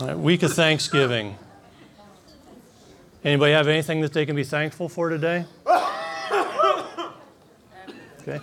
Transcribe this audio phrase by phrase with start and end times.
[0.00, 1.36] Right, week of Thanksgiving.
[3.22, 5.44] Anybody have anything that they can be thankful for today?
[8.22, 8.40] Okay.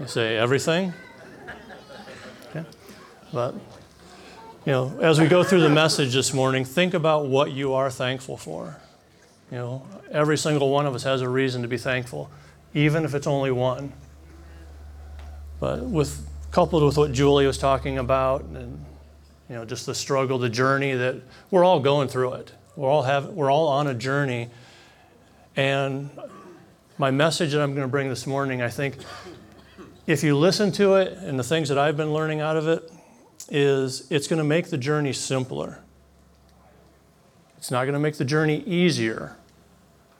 [0.00, 0.92] You say everything?
[2.50, 2.64] Okay.
[3.32, 3.54] But,
[4.64, 7.90] you know, as we go through the message this morning, think about what you are
[7.90, 8.76] thankful for.
[9.52, 12.28] You know, every single one of us has a reason to be thankful,
[12.74, 13.92] even if it's only one.
[15.60, 18.84] But with coupled with what Julie was talking about and
[19.48, 21.16] you know, just the struggle, the journey that
[21.50, 22.52] we're all going through it.
[22.76, 24.50] We're all have we're all on a journey.
[25.56, 26.10] And
[26.98, 28.96] my message that I'm going to bring this morning, I think
[30.06, 32.90] if you listen to it and the things that I've been learning out of it
[33.48, 35.80] is it's going to make the journey simpler.
[37.56, 39.36] It's not going to make the journey easier.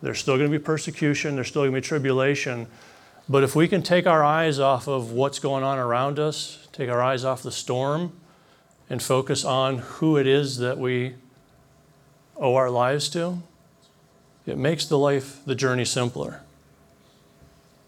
[0.03, 2.67] There's still going to be persecution, there's still going to be tribulation.
[3.29, 6.89] But if we can take our eyes off of what's going on around us, take
[6.89, 8.12] our eyes off the storm,
[8.91, 11.15] and focus on who it is that we
[12.36, 13.42] owe our lives to,
[14.47, 16.41] it makes the life, the journey simpler.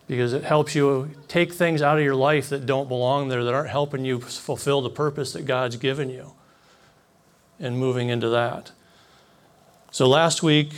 [0.06, 3.54] Because it helps you take things out of your life that don't belong there, that
[3.54, 6.32] aren't helping you fulfill the purpose that God's given you,
[7.58, 8.72] and moving into that.
[9.92, 10.72] So last week,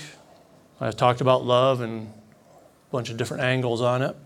[0.81, 4.17] I talked about love and a bunch of different angles on it.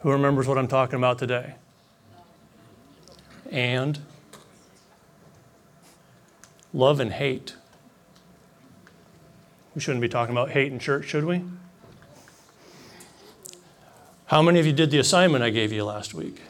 [0.00, 1.54] Who remembers what I'm talking about today?
[3.50, 3.98] And
[6.74, 7.54] love and hate.
[9.74, 11.42] We shouldn't be talking about hate in church, should we?
[14.26, 16.42] How many of you did the assignment I gave you last week?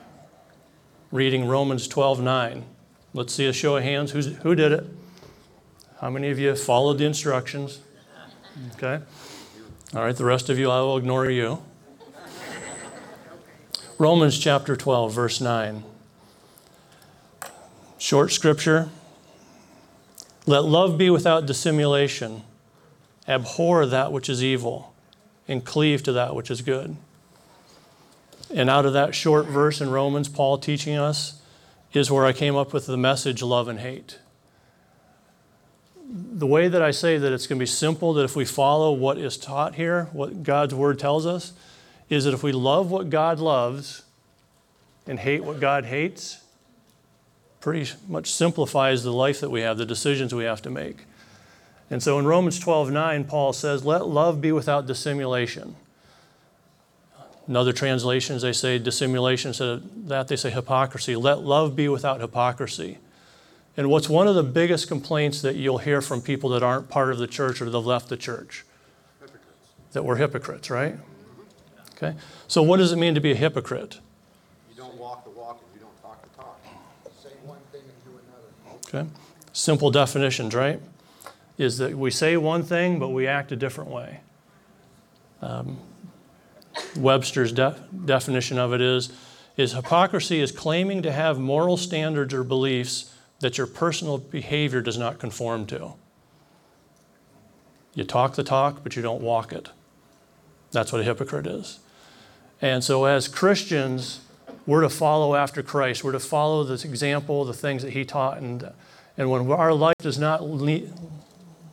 [1.13, 2.65] Reading Romans 12 9.
[3.13, 4.11] Let's see a show of hands.
[4.11, 4.85] Who's, who did it?
[6.01, 7.81] How many of you followed the instructions?
[8.75, 9.01] Okay.
[9.95, 11.63] All right, the rest of you, I will ignore you.
[13.99, 15.85] Romans chapter 12, verse 9.
[17.99, 18.89] Short scripture.
[20.47, 22.43] Let love be without dissimulation.
[23.27, 24.95] Abhor that which is evil
[25.49, 26.97] and cleave to that which is good.
[28.55, 31.41] And out of that short verse in Romans, Paul teaching us,
[31.93, 34.19] is where I came up with the message love and hate.
[36.07, 38.93] The way that I say that it's going to be simple, that if we follow
[38.93, 41.53] what is taught here, what God's word tells us,
[42.11, 44.03] is that if we love what God loves
[45.07, 46.44] and hate what God hates,
[47.65, 51.07] pretty much simplifies the life that we have, the decisions we have to make.
[51.89, 55.75] And so in Romans 12 9, Paul says, Let love be without dissimulation.
[57.49, 59.49] In other translations, they say dissimulation.
[59.49, 61.17] Instead of that, they say hypocrisy.
[61.17, 62.99] Let love be without hypocrisy.
[63.79, 67.13] And what's one of the biggest complaints that you'll hear from people that aren't part
[67.13, 68.67] of the church or have left the church?
[69.21, 69.45] Hypocrites.
[69.93, 70.97] That we're hypocrites, right?
[71.97, 72.15] Okay.
[72.47, 74.01] So, what does it mean to be a hypocrite?
[78.95, 79.09] Okay?
[79.53, 80.81] Simple definitions, right?
[81.59, 84.21] Is that we say one thing, but we act a different way.
[85.41, 85.79] Um,
[86.97, 89.13] Webster's de- definition of it is,
[89.57, 94.99] is hypocrisy is claiming to have moral standards or beliefs that your personal behavior does
[94.99, 95.95] not conform to.
[97.95, 99.69] You talk the talk, but you don't walk it.
[100.73, 101.79] That's what a hypocrite is.
[102.61, 104.21] And so, as Christians,
[104.67, 106.05] we're to follow after Christ.
[106.05, 108.39] We're to follow this example, the things that he taught.
[108.39, 108.71] And,
[109.19, 110.43] and when our life does not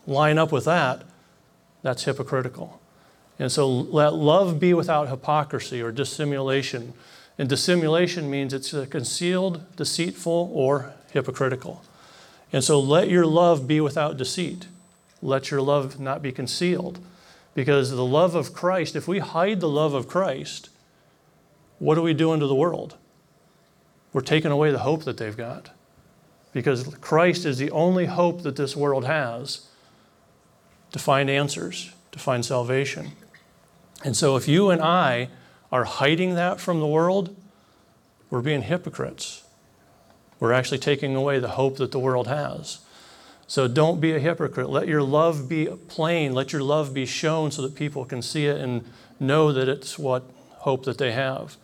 [0.08, 1.04] line up with that,
[1.82, 2.82] that's hypocritical.
[3.40, 6.94] And so let love be without hypocrisy or dissimulation.
[7.38, 11.84] And dissimulation means it's concealed, deceitful, or hypocritical.
[12.54, 14.68] And so let your love be without deceit.
[15.22, 17.00] Let your love not be concealed.
[17.56, 20.70] Because the love of Christ, if we hide the love of Christ,
[21.82, 22.96] what are we doing to the world?
[24.14, 25.72] We're taking away the hope that they've got.
[26.54, 29.68] Because Christ is the only hope that this world has
[30.92, 33.14] to find answers, to find salvation.
[34.06, 35.30] And so if you and I
[35.72, 37.36] are hiding that from the world,
[38.30, 39.44] we're being hypocrites.
[40.40, 42.82] We're actually taking away the hope that the world has.
[43.48, 44.70] So don't be a hypocrite.
[44.70, 46.36] Let your love be plain.
[46.36, 48.86] Let your love be shown so that people can see it and
[49.20, 50.30] know that it's what
[50.60, 51.58] hope that they have.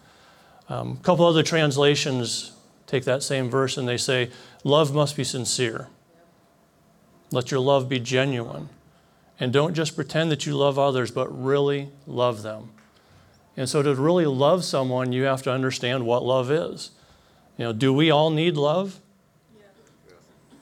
[0.70, 2.52] Um, a couple other translations
[2.88, 4.30] take that same verse and they say,
[4.64, 5.88] Love must be sincere.
[7.32, 8.70] Let your love be genuine.
[9.40, 12.72] And don't just pretend that you love others, but really love them.
[13.56, 16.92] And so, to really love someone, you have to understand what love is.
[17.58, 19.00] You know, do we all need love?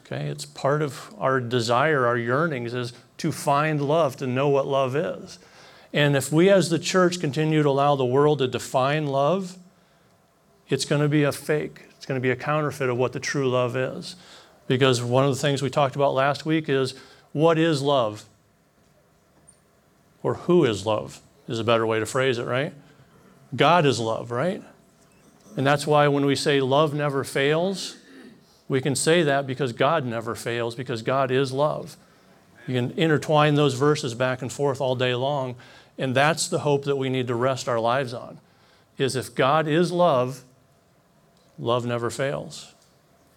[0.05, 4.67] Okay, it's part of our desire, our yearnings is to find love, to know what
[4.67, 5.39] love is.
[5.91, 9.57] And if we as the church continue to allow the world to define love,
[10.69, 11.83] it's going to be a fake.
[11.97, 14.15] It's going to be a counterfeit of what the true love is.
[14.67, 16.95] Because one of the things we talked about last week is
[17.33, 18.25] what is love?
[20.23, 22.73] Or who is love is a better way to phrase it, right?
[23.55, 24.63] God is love, right?
[25.55, 27.97] And that's why when we say love never fails,
[28.67, 31.97] we can say that because God never fails, because God is love.
[32.67, 35.55] You can intertwine those verses back and forth all day long,
[35.97, 38.39] and that's the hope that we need to rest our lives on.
[38.97, 40.43] Is if God is love,
[41.57, 42.73] love never fails.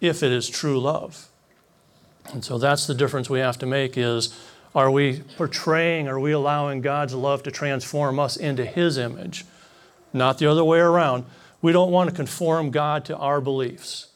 [0.01, 1.27] If it is true love.
[2.31, 4.37] And so that's the difference we have to make is
[4.75, 9.45] are we portraying, are we allowing God's love to transform us into his image?
[10.13, 11.25] Not the other way around.
[11.61, 14.07] We don't want to conform God to our beliefs.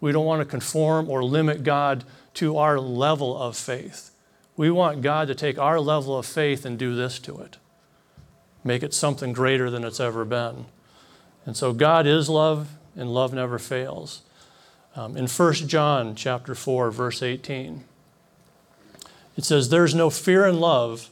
[0.00, 2.04] We don't want to conform or limit God
[2.34, 4.10] to our level of faith.
[4.56, 7.56] We want God to take our level of faith and do this to it.
[8.62, 10.66] Make it something greater than it's ever been.
[11.46, 14.22] And so God is love, and love never fails.
[14.96, 17.84] Um, in 1 John chapter 4, verse 18,
[19.36, 21.10] it says, There's no fear in love,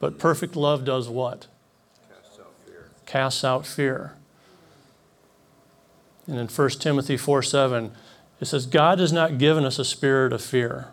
[0.00, 1.46] but perfect love does what?
[2.08, 2.88] Casts out fear.
[3.06, 4.14] Casts out fear.
[6.26, 7.92] And in 1 Timothy 4 7,
[8.40, 10.88] it says, God has not given us a spirit of fear,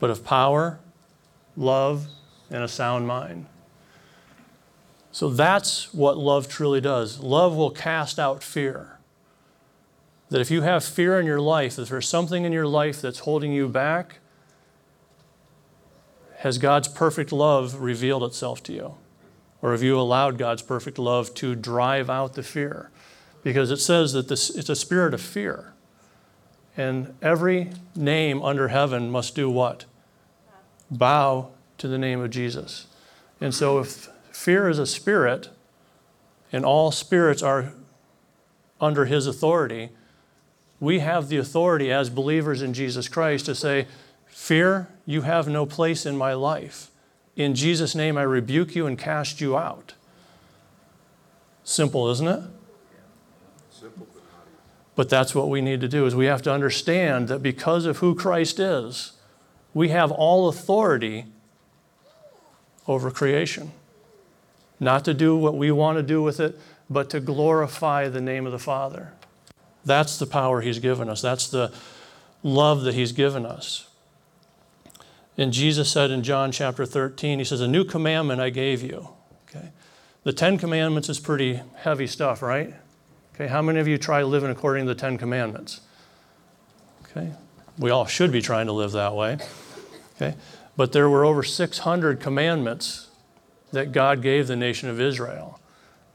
[0.00, 0.78] but of power,
[1.56, 2.06] love,
[2.50, 3.46] and a sound mind.
[5.16, 7.20] So that's what love truly does.
[7.20, 8.98] Love will cast out fear.
[10.28, 13.20] That if you have fear in your life, if there's something in your life that's
[13.20, 14.18] holding you back,
[16.40, 18.96] has God's perfect love revealed itself to you?
[19.62, 22.90] Or have you allowed God's perfect love to drive out the fear?
[23.42, 25.72] Because it says that this, it's a spirit of fear.
[26.76, 29.86] And every name under heaven must do what?
[30.90, 32.86] Bow to the name of Jesus.
[33.40, 35.48] And so if fear is a spirit,
[36.52, 37.72] and all spirits are
[38.80, 39.88] under his authority,
[40.78, 43.86] we have the authority as believers in Jesus Christ to say,
[44.26, 46.90] Fear, you have no place in my life.
[47.34, 49.94] In Jesus' name, I rebuke you and cast you out.
[51.64, 52.42] Simple, isn't it?
[53.70, 54.22] Simple but.
[54.94, 57.98] But that's what we need to do is we have to understand that because of
[57.98, 59.12] who Christ is,
[59.72, 61.24] we have all authority
[62.86, 63.72] over creation.
[64.78, 66.58] Not to do what we want to do with it,
[66.88, 69.12] but to glorify the name of the Father.
[69.84, 71.22] That's the power he's given us.
[71.22, 71.72] That's the
[72.42, 73.88] love that he's given us.
[75.38, 79.10] And Jesus said in John chapter 13, he says, A new commandment I gave you.
[79.48, 79.70] Okay?
[80.22, 82.74] The Ten Commandments is pretty heavy stuff, right?
[83.34, 85.82] Okay, how many of you try living according to the Ten Commandments?
[87.04, 87.32] Okay,
[87.78, 89.38] we all should be trying to live that way.
[90.16, 90.34] Okay,
[90.74, 93.05] but there were over 600 commandments
[93.76, 95.60] that God gave the nation of Israel.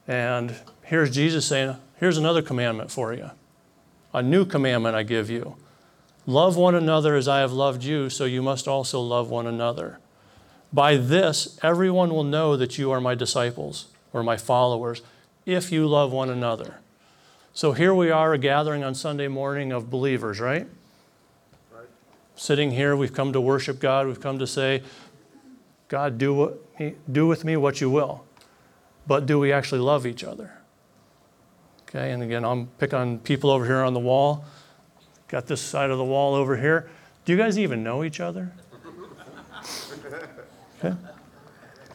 [0.07, 3.29] And here's Jesus saying, Here's another commandment for you.
[4.11, 5.55] A new commandment I give you.
[6.25, 9.99] Love one another as I have loved you, so you must also love one another.
[10.73, 15.03] By this, everyone will know that you are my disciples or my followers
[15.45, 16.77] if you love one another.
[17.53, 20.67] So here we are, a gathering on Sunday morning of believers, right?
[21.71, 21.87] Right?
[22.35, 24.07] Sitting here, we've come to worship God.
[24.07, 24.81] We've come to say,
[25.87, 26.70] God, do, what,
[27.11, 28.23] do with me what you will.
[29.07, 30.53] But do we actually love each other?
[31.83, 34.45] Okay, and again, I'm pick on people over here on the wall.
[35.27, 36.89] Got this side of the wall over here.
[37.25, 38.51] Do you guys even know each other?
[40.83, 40.97] Okay.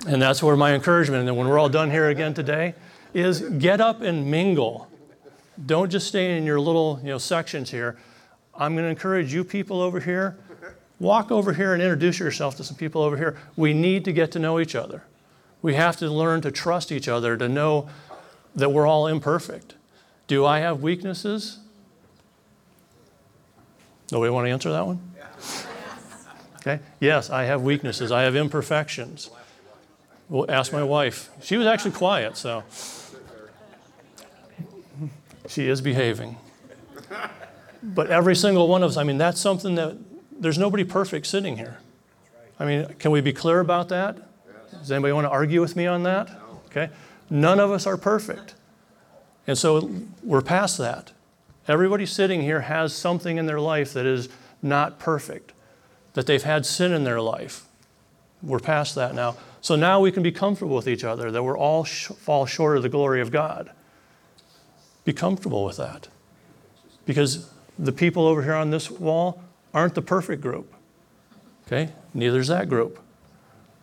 [0.07, 2.75] And that's where my encouragement, and then when we're all done here again today,
[3.12, 4.88] is get up and mingle.
[5.64, 7.97] Don't just stay in your little you know, sections here.
[8.55, 10.38] I'm going to encourage you people over here,
[10.99, 13.38] walk over here and introduce yourself to some people over here.
[13.57, 15.03] We need to get to know each other.
[15.62, 17.88] We have to learn to trust each other, to know
[18.55, 19.75] that we're all imperfect.
[20.26, 21.59] Do I have weaknesses?
[24.12, 25.00] Nobody want to answer that one?
[26.57, 26.81] Okay.
[27.00, 28.11] Yes, I have weaknesses.
[28.11, 29.31] I have imperfections.
[30.29, 31.31] Well, ask my wife.
[31.41, 32.65] She was actually quiet, so
[35.49, 36.37] she is behaving.
[37.83, 39.97] But every single one of us, I mean, that's something that
[40.38, 41.78] there's nobody perfect sitting here.
[42.59, 44.19] I mean, can we be clear about that?
[44.71, 46.31] Does anybody want to argue with me on that?
[46.66, 46.90] Okay.
[47.31, 48.55] None of us are perfect.
[49.47, 49.90] And so
[50.23, 51.12] we're past that.
[51.69, 54.28] Everybody sitting here has something in their life that is
[54.62, 55.52] not perfect,
[56.14, 57.66] that they've had sin in their life.
[58.43, 59.37] We're past that now.
[59.61, 62.76] So now we can be comfortable with each other, that we're all sh- fall short
[62.76, 63.71] of the glory of God.
[65.05, 66.09] Be comfortable with that.
[67.05, 69.43] Because the people over here on this wall
[69.76, 70.73] aren't the perfect group.
[71.66, 71.92] Okay?
[72.14, 72.99] Neither is that group.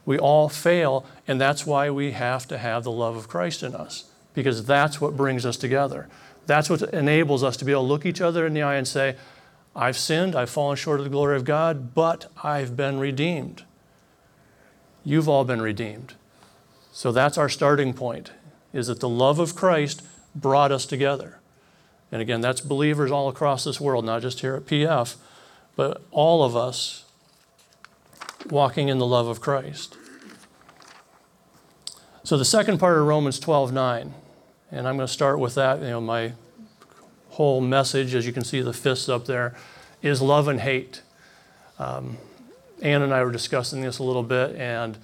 [0.06, 3.76] We all fail, and that's why we have to have the love of Christ in
[3.76, 6.10] us, because that's what brings us together.
[6.48, 8.88] That's what enables us to be able to look each other in the eye and
[8.88, 9.16] say,
[9.76, 13.64] I've sinned, I've fallen short of the glory of God, but I've been redeemed.
[15.06, 16.16] You've all been redeemed.
[16.92, 18.32] So that's our starting point,
[18.74, 20.02] is that the love of Christ
[20.36, 21.40] brought us together.
[22.12, 25.16] And again, that's believers all across this world, not just here at PF,
[25.76, 27.06] but all of us
[28.50, 29.98] walking in the love of Christ.
[32.24, 34.14] So the second part of Romans 12 9,
[34.72, 35.82] and I'm going to start with that.
[35.82, 36.34] You know, my
[37.30, 39.56] whole message, as you can see the fists up there,
[40.02, 41.02] is love and hate.
[41.80, 42.18] Um,
[42.82, 44.98] Ann and I were discussing this a little bit, and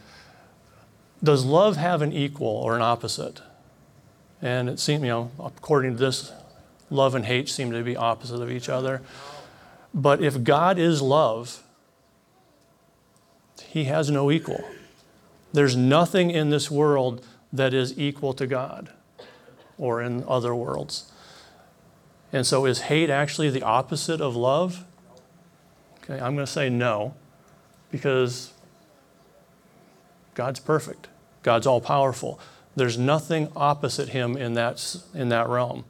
[1.24, 3.42] does love have an equal or an opposite?
[4.42, 6.32] And it seemed, you know, according to this,
[6.90, 9.02] love and hate seem to be opposite of each other.
[9.94, 11.64] But if God is love,
[13.64, 14.64] he has no equal.
[15.54, 18.92] There's nothing in this world that is equal to God
[19.78, 21.12] or in other worlds.
[22.32, 24.86] And so is hate actually the opposite of love?
[26.04, 27.16] Okay, I'm going to say no
[27.92, 28.54] because
[30.36, 31.08] God's perfect.
[31.42, 32.40] God's all powerful.
[32.76, 35.86] There's nothing opposite him in that, in that realm.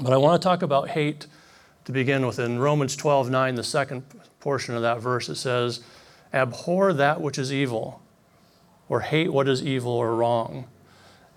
[0.00, 1.26] But I want to talk about hate
[1.84, 2.38] to begin with.
[2.38, 4.02] In Romans 12 9, the second
[4.40, 5.80] portion of that verse, it says,
[6.32, 8.02] Abhor that which is evil,
[8.88, 10.66] or hate what is evil or wrong.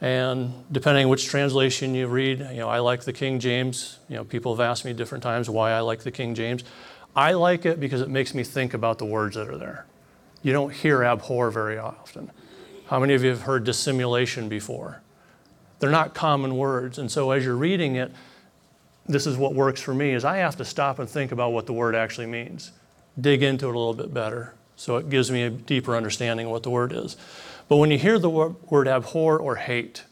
[0.01, 3.99] And depending which translation you read, you know, I like the King James.
[4.09, 6.63] You know, people have asked me different times why I like the King James.
[7.15, 9.85] I like it because it makes me think about the words that are there.
[10.41, 12.29] You don't hear abhor very often.
[12.87, 15.01] How many of you have heard dissimulation before?
[15.79, 16.99] They're not common words.
[16.99, 18.11] And so as you're reading it,
[19.07, 21.65] this is what works for me is I have to stop and think about what
[21.65, 22.71] the word actually means.
[23.19, 24.53] Dig into it a little bit better.
[24.75, 27.15] So it gives me a deeper understanding of what the word is.
[27.67, 30.03] But when you hear the word abhor or hate,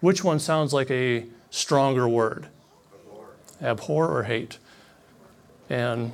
[0.00, 2.48] which one sounds like a stronger word?
[2.92, 3.26] Abhor,
[3.62, 4.58] abhor or hate?
[5.70, 6.12] And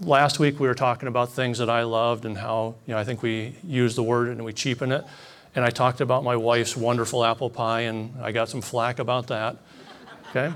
[0.00, 3.04] last week we were talking about things that I loved and how, you know, I
[3.04, 5.04] think we use the word and we cheapen it.
[5.54, 9.26] And I talked about my wife's wonderful apple pie and I got some flack about
[9.28, 9.56] that.
[10.30, 10.52] Okay?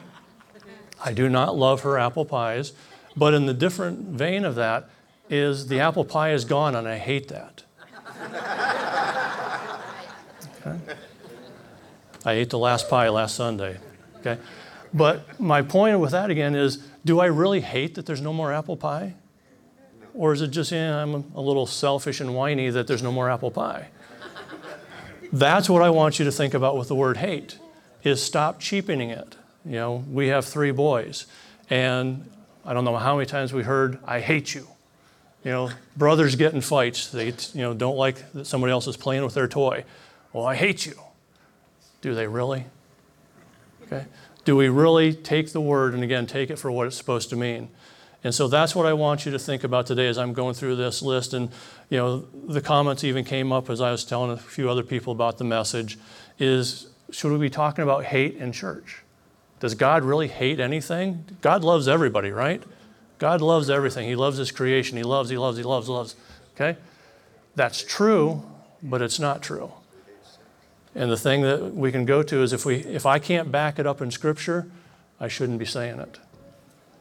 [1.05, 2.73] I do not love her apple pies.
[3.17, 4.89] But in the different vein of that
[5.29, 7.63] is the apple pie is gone and I hate that.
[10.61, 10.79] Okay?
[12.25, 13.79] I ate the last pie last Sunday.
[14.21, 14.39] Okay?
[14.95, 18.53] But my point with that again is do I really hate that there's no more
[18.53, 19.15] apple pie?
[20.15, 23.31] Or is it just, yeah, I'm a little selfish and whiny that there's no more
[23.31, 23.89] apple pie?
[25.33, 27.59] That's what I want you to think about with the word hate,
[28.05, 29.37] is stop cheapening it.
[29.65, 31.27] You know, we have three boys,
[31.71, 32.29] and
[32.65, 34.67] I don't know how many times we heard, I hate you.
[35.45, 37.09] You know, brothers get in fights.
[37.09, 39.85] They, you know, don't like that somebody else is playing with their toy.
[40.33, 40.95] Well, I hate you.
[42.01, 42.67] Do they really?
[43.85, 44.07] Okay.
[44.45, 47.37] Do we really take the word and again take it for what it's supposed to
[47.37, 47.69] mean?
[48.25, 50.77] And so that's what I want you to think about today as I'm going through
[50.77, 51.35] this list.
[51.35, 51.51] And
[51.91, 55.13] you know, the comments even came up as I was telling a few other people
[55.13, 55.99] about the message.
[56.39, 59.02] Is should we be talking about hate in church?
[59.63, 61.25] Does God really hate anything?
[61.41, 62.61] God loves everybody, right?
[63.21, 64.09] God loves everything.
[64.09, 64.97] He loves His creation.
[64.97, 66.17] He loves, He loves, He loves, loves.
[66.57, 66.77] Okay?
[67.55, 68.43] That's true,
[68.83, 69.71] but it's not true.
[70.97, 73.79] And the thing that we can go to is if, we, if I can't back
[73.79, 74.69] it up in Scripture,
[75.21, 76.19] I shouldn't be saying it.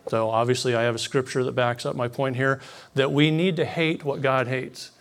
[0.09, 2.61] So obviously, I have a scripture that backs up my point here
[2.93, 4.91] that we need to hate what God hates.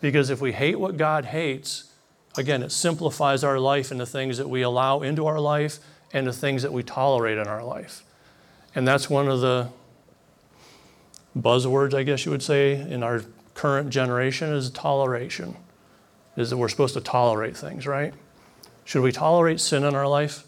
[0.00, 1.92] Because if we hate what God hates,
[2.38, 5.78] again, it simplifies our life and the things that we allow into our life
[6.12, 8.04] and the things that we tolerate in our life.
[8.74, 9.68] And that's one of the
[11.38, 13.22] buzzwords, I guess you would say, in our
[13.54, 15.56] current generation is toleration.
[16.36, 18.14] Is that we're supposed to tolerate things, right?
[18.84, 20.44] Should we tolerate sin in our life?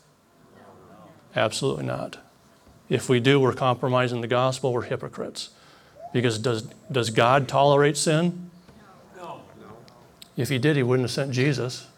[1.36, 2.18] Absolutely not.
[2.88, 5.50] If we do, we're compromising the gospel, we're hypocrites.
[6.12, 8.50] Because does, does God tolerate sin?
[9.16, 9.40] No.
[10.36, 11.88] If he did, he wouldn't have sent Jesus.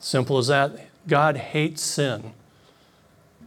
[0.00, 0.88] Simple as that.
[1.06, 2.32] God hates sin.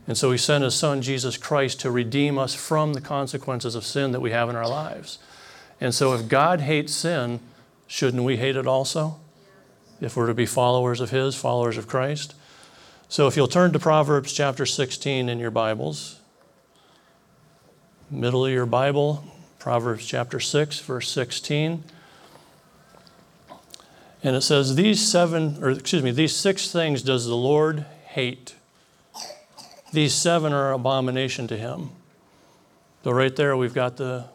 [0.08, 3.86] And so he sent his son, Jesus Christ, to redeem us from the consequences of
[3.86, 5.18] sin that we have in our lives.
[5.82, 7.40] And so if God hates sin,
[7.88, 9.20] shouldn't we hate it also?
[10.00, 12.36] If we're to be followers of his, followers of Christ?
[13.08, 16.20] So if you'll turn to Proverbs chapter 16 in your Bibles,
[18.12, 19.24] middle of your Bible,
[19.58, 21.84] Proverbs chapter 6, verse 16.
[24.26, 28.56] And it says, These seven, or excuse me, these six things does the Lord hate.
[29.94, 31.92] These seven are abomination to him.
[33.04, 34.26] So, right there, we've got the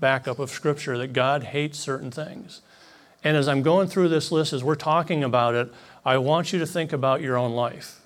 [0.00, 2.62] backup of Scripture that God hates certain things.
[3.22, 5.70] And as I'm going through this list, as we're talking about it,
[6.02, 8.00] I want you to think about your own life.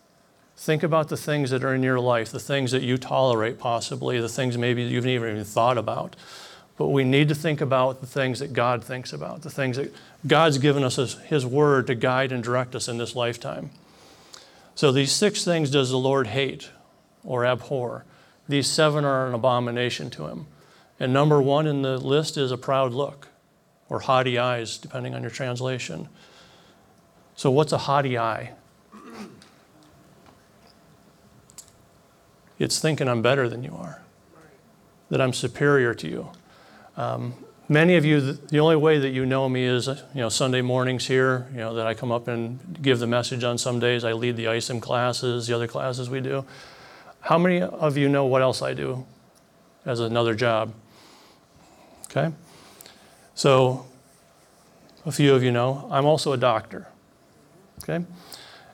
[0.57, 4.21] Think about the things that are in your life, the things that you tolerate, possibly,
[4.21, 6.17] the things maybe you've never even thought about.
[6.81, 9.93] But we need to think about the things that God thinks about, the things that
[10.27, 13.69] God's given us as His Word to guide and direct us in this lifetime.
[14.75, 16.71] So, these six things does the Lord hate
[17.23, 18.07] or abhor.
[18.49, 20.47] These seven are an abomination to Him.
[20.99, 23.29] And number one in the list is a proud look
[23.91, 26.09] or haughty eyes, depending on your translation.
[27.37, 28.53] So, what's a haughty eye?
[32.59, 34.01] It's thinking I'm better than you are,
[35.11, 36.31] that I'm superior to you.
[36.97, 37.35] Um,
[37.69, 41.07] many of you, the only way that you know me is, you know, Sunday mornings
[41.07, 44.05] here, you know, that I come up and give the message on some days.
[44.05, 46.45] I lead the ISOM classes, the other classes we do.
[47.21, 49.07] How many of you know what else I do
[49.87, 50.75] as another job?
[52.11, 52.35] Okay?
[53.35, 53.87] So,
[55.07, 56.89] a few of you know, I'm also a doctor.
[57.83, 58.05] Okay?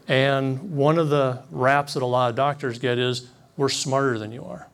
[0.08, 4.32] And one of the raps that a lot of doctors get is, we're smarter than
[4.32, 4.68] you are.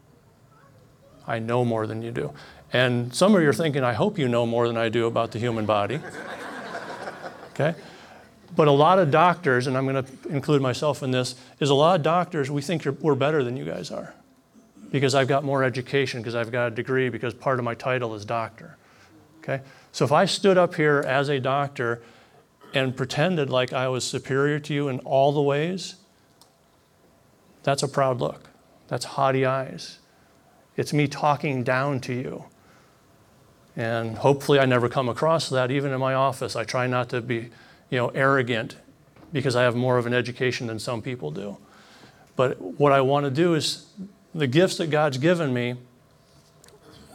[1.32, 2.30] I know more than you do.
[2.74, 5.30] And some of you are thinking, I hope you know more than I do about
[5.30, 5.98] the human body.
[7.54, 7.74] okay?
[8.54, 11.74] But a lot of doctors, and I'm going to include myself in this, is a
[11.74, 14.12] lot of doctors, we think we're better than you guys are
[14.90, 18.14] because I've got more education, because I've got a degree, because part of my title
[18.14, 18.76] is doctor.
[19.38, 19.62] Okay?
[19.90, 22.02] So if I stood up here as a doctor
[22.74, 25.94] and pretended like I was superior to you in all the ways,
[27.62, 28.50] that's a proud look.
[28.88, 29.98] That's haughty eyes.
[30.76, 32.44] It's me talking down to you.
[33.76, 36.56] And hopefully I never come across that even in my office.
[36.56, 37.50] I try not to be,
[37.90, 38.76] you know, arrogant
[39.32, 41.56] because I have more of an education than some people do.
[42.36, 43.86] But what I want to do is
[44.34, 45.76] the gifts that God's given me,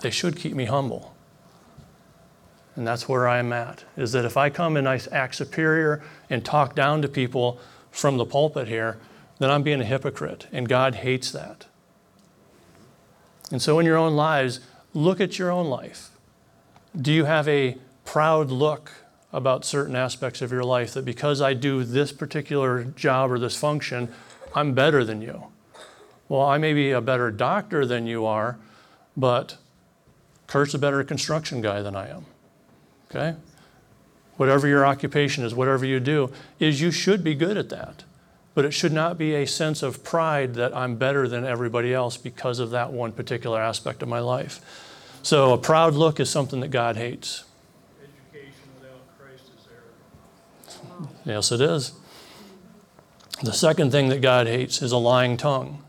[0.02, 1.16] they should keep me humble.
[2.76, 3.84] And that's where I'm at.
[3.96, 7.60] Is that if I come and I act superior and talk down to people
[7.92, 9.00] from the pulpit here,
[9.40, 10.48] then I'm being a hypocrite.
[10.52, 11.67] And God hates that.
[13.52, 14.60] And so in your own lives,
[14.94, 16.10] look at your own life.
[17.00, 18.92] Do you have a proud look
[19.32, 23.58] about certain aspects of your life that because I do this particular job or this
[23.58, 24.12] function,
[24.56, 25.46] I'm better than you?
[26.30, 28.58] Well, I may be a better doctor than you are,
[29.16, 29.58] but
[30.48, 32.26] Kurt's a better construction guy than I am.
[33.10, 33.38] Okay?
[34.38, 38.04] Whatever your occupation is, whatever you do, is you should be good at that.
[38.58, 42.18] But it should not be a sense of pride that I'm better than everybody else
[42.18, 44.60] because of that one particular aspect of my life.
[45.22, 47.44] So a proud look is something that God hates.
[48.02, 51.08] Education without Christ is error.
[51.24, 51.94] Yes, it is.
[53.44, 55.84] The second thing that God hates is a lying tongue.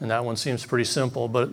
[0.00, 1.50] And that one seems pretty simple, but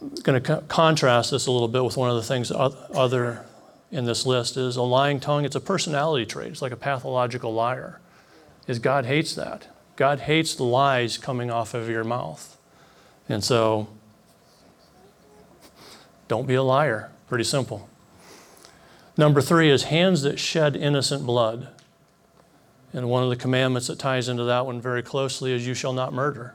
[0.00, 3.44] I'm going to co- contrast this a little bit with one of the things other
[3.90, 5.44] in this list is a lying tongue.
[5.44, 6.52] It's a personality trait.
[6.52, 8.00] It's like a pathological liar.
[8.66, 9.68] Is God hates that.
[9.96, 12.56] God hates the lies coming off of your mouth.
[13.28, 13.88] And so
[16.28, 17.10] don't be a liar.
[17.28, 17.88] Pretty simple.
[19.16, 21.68] Number three is hands that shed innocent blood.
[22.92, 25.92] And one of the commandments that ties into that one very closely is you shall
[25.92, 26.54] not murder.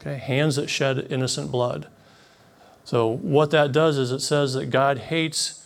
[0.00, 1.86] Okay, hands that shed innocent blood.
[2.84, 5.61] So, what that does is it says that God hates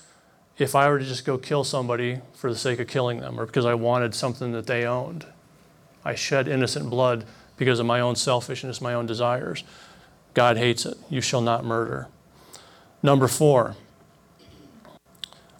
[0.58, 3.46] if I were to just go kill somebody for the sake of killing them or
[3.46, 5.26] because I wanted something that they owned.
[6.04, 7.24] I shed innocent blood
[7.56, 9.64] because of my own selfishness, my own desires.
[10.34, 10.96] God hates it.
[11.10, 12.08] You shall not murder.
[13.02, 13.76] Number four,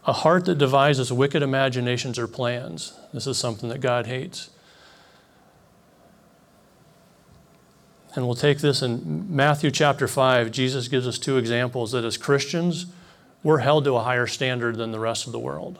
[0.07, 2.95] a heart that devises wicked imaginations or plans.
[3.13, 4.51] This is something that God hates.
[8.15, 10.51] And we'll take this in Matthew chapter 5.
[10.51, 12.87] Jesus gives us two examples that as Christians,
[13.47, 15.79] we're held to a higher standard than the rest of the world.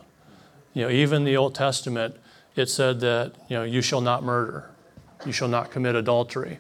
[0.73, 2.15] You know, even the Old Testament,
[2.55, 4.71] it said that, you know, you shall not murder,
[5.25, 6.59] you shall not commit adultery.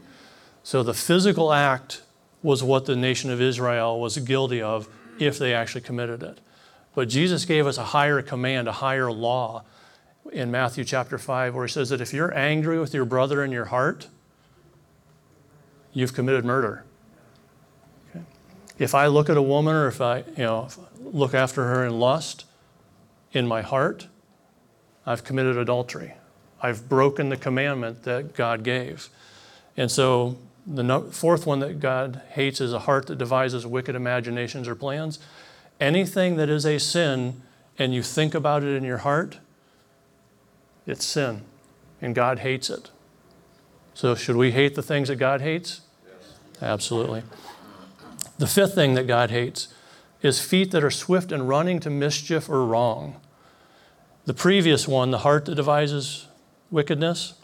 [0.64, 2.02] So the physical act
[2.42, 4.88] was what the nation of Israel was guilty of
[5.20, 6.40] if they actually committed it.
[6.96, 9.62] But Jesus gave us a higher command, a higher law
[10.32, 13.52] in Matthew chapter 5, where he says that if you're angry with your brother in
[13.52, 14.08] your heart,
[15.92, 16.82] you've committed murder.
[18.78, 20.68] If I look at a woman or if I, you know,
[21.00, 22.44] look after her in lust
[23.32, 24.06] in my heart,
[25.06, 26.14] I've committed adultery.
[26.60, 29.08] I've broken the commandment that God gave.
[29.76, 33.94] And so the no, fourth one that God hates is a heart that devises wicked
[33.94, 35.18] imaginations or plans.
[35.80, 37.42] Anything that is a sin
[37.78, 39.38] and you think about it in your heart,
[40.86, 41.42] it's sin.
[42.00, 42.90] And God hates it.
[43.94, 45.80] So, should we hate the things that God hates?
[46.60, 47.22] Absolutely.
[48.38, 49.68] The fifth thing that God hates
[50.22, 53.20] is feet that are swift and running to mischief or wrong.
[54.24, 56.26] The previous one, the heart that devises
[56.70, 57.34] wickedness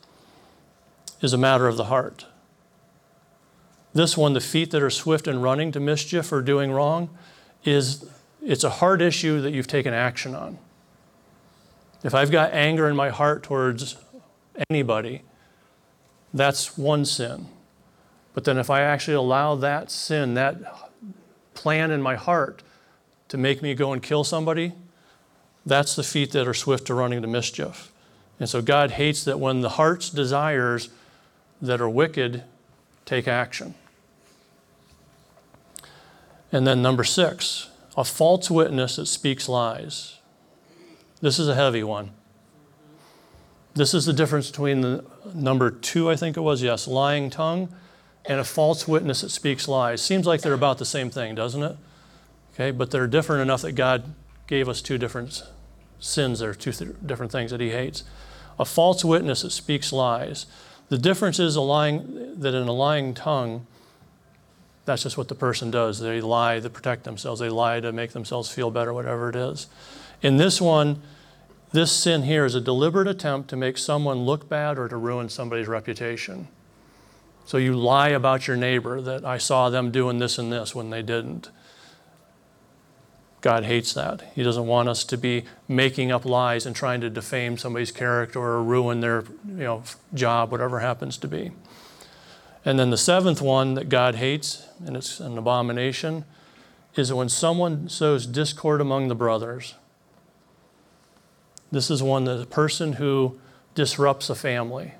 [1.20, 2.26] is a matter of the heart.
[3.94, 7.10] This one, the feet that are swift in running to mischief or doing wrong,
[7.64, 8.10] is
[8.42, 10.58] it's a heart issue that you've taken action on.
[12.02, 13.96] If I've got anger in my heart towards
[14.68, 15.22] anybody,
[16.34, 17.46] that's one sin.
[18.34, 20.56] But then if I actually allow that sin, that
[21.54, 22.62] plan in my heart
[23.28, 24.72] to make me go and kill somebody,
[25.64, 27.92] that's the feet that are swift to running to mischief.
[28.40, 30.88] And so God hates that when the heart's desires
[31.60, 32.42] that are wicked
[33.04, 33.74] take action.
[36.50, 40.18] And then number six, a false witness that speaks lies.
[41.20, 42.10] This is a heavy one.
[43.74, 47.72] This is the difference between the number two, I think it was, yes, lying tongue,
[48.24, 50.00] and a false witness that speaks lies.
[50.00, 51.76] Seems like they're about the same thing, doesn't it?
[52.54, 54.14] Okay, but they're different enough that God
[54.46, 55.42] gave us two different
[55.98, 58.04] sins there, two th- different things that He hates.
[58.58, 60.46] A false witness that speaks lies.
[60.88, 63.66] The difference is a lying, that in a lying tongue,
[64.84, 66.00] that's just what the person does.
[66.00, 69.68] They lie to protect themselves, they lie to make themselves feel better, whatever it is.
[70.20, 71.00] In this one,
[71.72, 75.30] this sin here is a deliberate attempt to make someone look bad or to ruin
[75.30, 76.48] somebody's reputation.
[77.44, 80.90] So you lie about your neighbor that I saw them doing this and this when
[80.90, 81.50] they didn't.
[83.40, 84.22] God hates that.
[84.34, 88.38] He doesn't want us to be making up lies and trying to defame somebody's character
[88.38, 89.82] or ruin their you know,
[90.14, 91.50] job, whatever happens to be.
[92.64, 96.24] And then the seventh one that God hates, and it's an abomination,
[96.94, 99.74] is when someone sows discord among the brothers.
[101.72, 103.40] This is one that a person who
[103.74, 104.92] disrupts a family,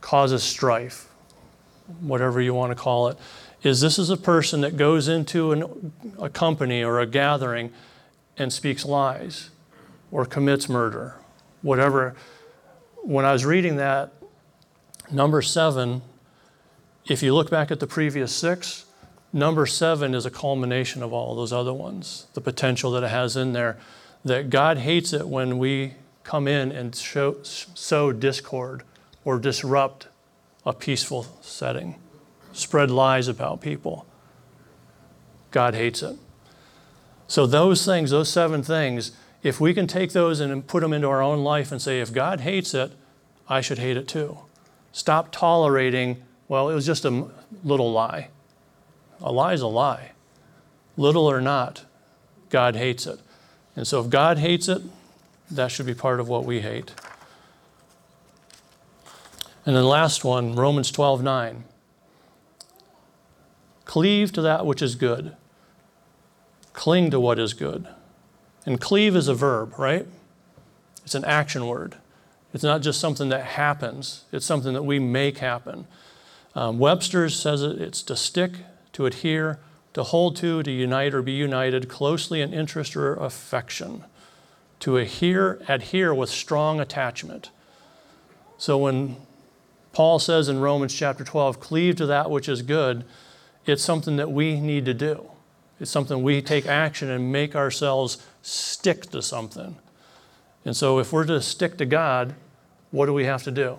[0.00, 1.07] causes strife,
[2.00, 3.18] whatever you want to call it,
[3.62, 7.72] is this is a person that goes into an, a company or a gathering
[8.36, 9.50] and speaks lies
[10.10, 11.16] or commits murder,
[11.62, 12.14] whatever.
[13.02, 14.12] When I was reading that,
[15.10, 16.02] number seven,
[17.06, 18.84] if you look back at the previous six,
[19.32, 23.36] number seven is a culmination of all those other ones, the potential that it has
[23.36, 23.78] in there.
[24.24, 28.82] That God hates it when we come in and show, sow discord
[29.24, 30.07] or disrupt
[30.68, 31.96] a peaceful setting
[32.52, 34.04] spread lies about people.
[35.50, 36.16] God hates it.
[37.26, 41.08] So, those things, those seven things, if we can take those and put them into
[41.08, 42.92] our own life and say, if God hates it,
[43.48, 44.38] I should hate it too.
[44.92, 47.28] Stop tolerating, well, it was just a
[47.64, 48.28] little lie.
[49.22, 50.12] A lie is a lie.
[50.98, 51.86] Little or not,
[52.50, 53.20] God hates it.
[53.74, 54.82] And so, if God hates it,
[55.50, 56.92] that should be part of what we hate.
[59.68, 61.64] And then, last one, Romans 12 9.
[63.84, 65.36] Cleave to that which is good.
[66.72, 67.86] Cling to what is good.
[68.64, 70.06] And cleave is a verb, right?
[71.04, 71.96] It's an action word.
[72.54, 75.86] It's not just something that happens, it's something that we make happen.
[76.54, 78.52] Um, Webster's says it, it's to stick,
[78.94, 79.58] to adhere,
[79.92, 84.04] to hold to, to unite or be united closely in interest or affection.
[84.80, 87.50] To adhere, adhere with strong attachment.
[88.56, 89.27] So when
[89.98, 93.04] Paul says in Romans chapter 12, cleave to that which is good,
[93.66, 95.28] it's something that we need to do.
[95.80, 99.76] It's something we take action and make ourselves stick to something.
[100.64, 102.36] And so, if we're to stick to God,
[102.92, 103.76] what do we have to do?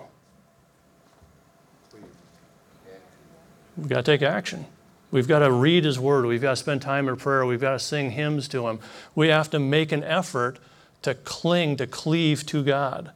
[3.77, 4.65] We've got to take action.
[5.11, 6.25] We've got to read His Word.
[6.25, 7.45] We've got to spend time in prayer.
[7.45, 8.81] We've got to sing hymns to Him.
[9.15, 10.59] We have to make an effort
[11.03, 13.11] to cling, to cleave to God.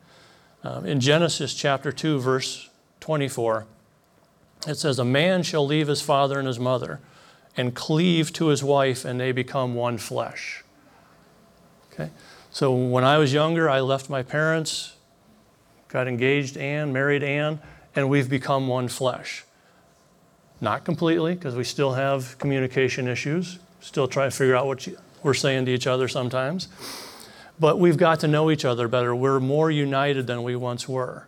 [0.64, 2.70] Um, in Genesis chapter 2, verse
[3.04, 3.66] 24,
[4.66, 7.02] it says, A man shall leave his father and his mother
[7.58, 10.64] and cleave to his wife, and they become one flesh.
[11.92, 12.12] Okay?
[12.50, 14.96] So when I was younger, I left my parents,
[15.90, 17.60] got engaged Ann, married Ann,
[17.94, 19.44] and we've become one flesh.
[20.62, 24.88] Not completely, because we still have communication issues, still try to figure out what
[25.24, 26.70] we're saying to each other sometimes.
[27.60, 29.14] But we've got to know each other better.
[29.14, 31.28] We're more united than we once were.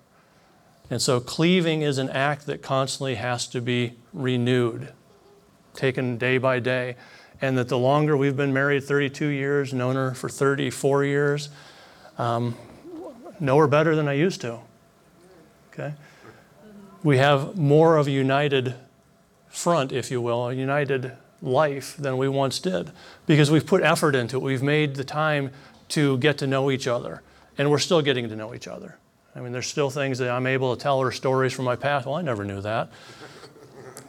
[0.89, 4.93] And so cleaving is an act that constantly has to be renewed,
[5.74, 6.95] taken day by day.
[7.41, 11.50] And that the longer we've been married 32 years, known her for 34 years,
[12.17, 12.56] um,
[13.39, 14.60] know her better than I used to.
[15.74, 15.93] Okay?
[17.04, 18.76] We have more of a united
[19.50, 22.91] front, if you will, a united life than we once did
[23.26, 24.41] because we've put effort into it.
[24.41, 25.52] We've made the time
[25.89, 27.21] to get to know each other,
[27.58, 28.98] and we're still getting to know each other.
[29.36, 32.06] I mean, there's still things that I'm able to tell her stories from my past.
[32.06, 32.89] Well, I never knew that.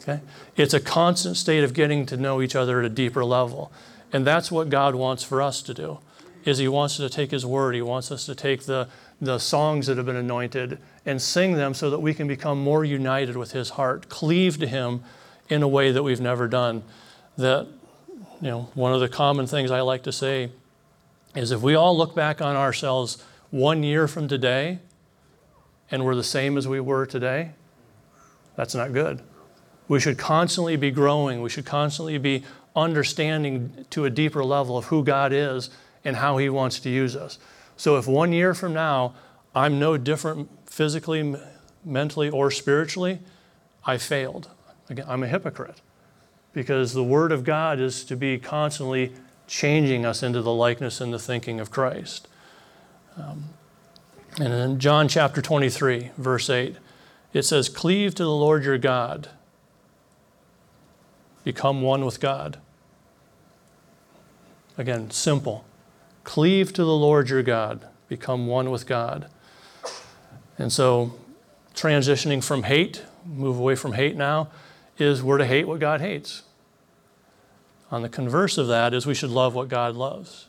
[0.03, 0.21] Okay?
[0.57, 3.73] It's a constant state of getting to know each other at a deeper level.
[4.13, 5.99] And that's what God wants for us to do.
[6.45, 7.75] Is he wants us to take his word.
[7.75, 8.89] He wants us to take the
[9.21, 12.85] the songs that have been anointed and sing them so that we can become more
[12.85, 15.03] united with His heart, cleave to Him
[15.49, 16.83] in a way that we've never done.
[17.39, 17.67] That,
[18.41, 20.51] you know, one of the common things I like to say
[21.35, 24.81] is if we all look back on ourselves one year from today
[25.91, 27.53] and we're the same as we were today,
[28.57, 29.23] that's not good.
[29.89, 31.43] We should constantly be growing.
[31.43, 32.43] We should constantly be
[32.75, 35.71] understanding to a deeper level of who God is
[36.05, 37.39] and how He wants to use us.
[37.77, 39.15] So if one year from now
[39.55, 41.35] I'm no different physically,
[41.85, 43.21] mentally, or spiritually,
[43.85, 44.51] I failed.
[44.91, 45.81] Again, I'm a hypocrite
[46.53, 49.13] because the Word of God is to be constantly
[49.47, 52.29] changing us into the likeness and the thinking of Christ.
[53.17, 53.45] Um,
[54.39, 56.77] and in John chapter 23, verse 8,
[57.33, 59.29] it says, Cleave to the Lord your God,
[61.45, 62.59] become one with God.
[64.79, 65.65] Again, simple.
[66.25, 69.29] Cleave to the Lord your God, become one with God.
[70.59, 71.15] And so,
[71.75, 74.49] transitioning from hate, move away from hate now,
[74.99, 76.43] is we're to hate what God hates.
[77.91, 80.49] On the converse of that is we should love what God loves.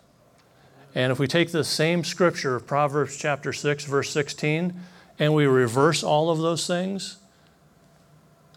[0.96, 4.74] And if we take the same scripture, of Proverbs chapter 6, verse 16,
[5.20, 7.18] and we reverse all of those things,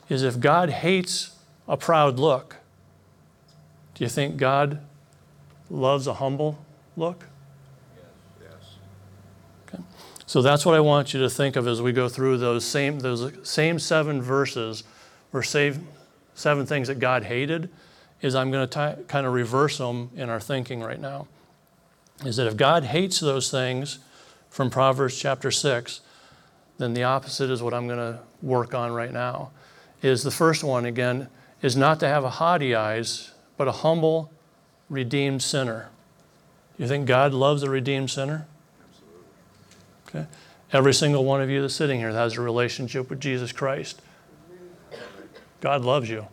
[0.08, 1.36] is if God hates
[1.68, 2.56] a proud look,
[3.94, 4.80] do you think God
[5.68, 6.58] loves a humble
[6.96, 7.26] look?
[8.40, 9.80] Yes.
[10.26, 13.00] So that's what I want you to think of as we go through those same,
[13.00, 14.84] those same seven verses
[15.32, 15.80] or save,
[16.34, 17.68] seven things that God hated,
[18.22, 21.26] is I'm going to kind of reverse them in our thinking right now.
[22.24, 23.98] Is that if God hates those things
[24.50, 26.00] from Proverbs chapter 6,
[26.78, 29.50] then the opposite is what I'm going to work on right now.
[30.02, 31.28] Is the first one, again,
[31.62, 34.32] is not to have a haughty eyes, but a humble,
[34.88, 35.90] redeemed sinner.
[36.78, 38.46] You think God loves a redeemed sinner?
[38.88, 39.26] Absolutely.
[40.08, 40.26] Okay.
[40.72, 44.00] Every single one of you that's sitting here that has a relationship with Jesus Christ.
[45.60, 46.26] God loves you.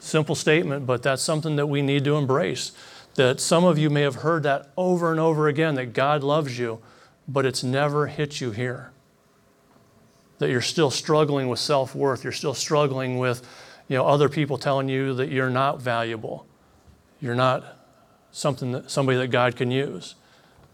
[0.00, 2.72] Simple statement, but that's something that we need to embrace.
[3.14, 6.58] That some of you may have heard that over and over again that God loves
[6.58, 6.80] you,
[7.28, 8.90] but it's never hit you here.
[10.38, 12.24] That you're still struggling with self worth.
[12.24, 13.46] You're still struggling with
[13.88, 16.46] you know, other people telling you that you're not valuable.
[17.20, 17.78] You're not
[18.30, 20.14] something that, somebody that God can use.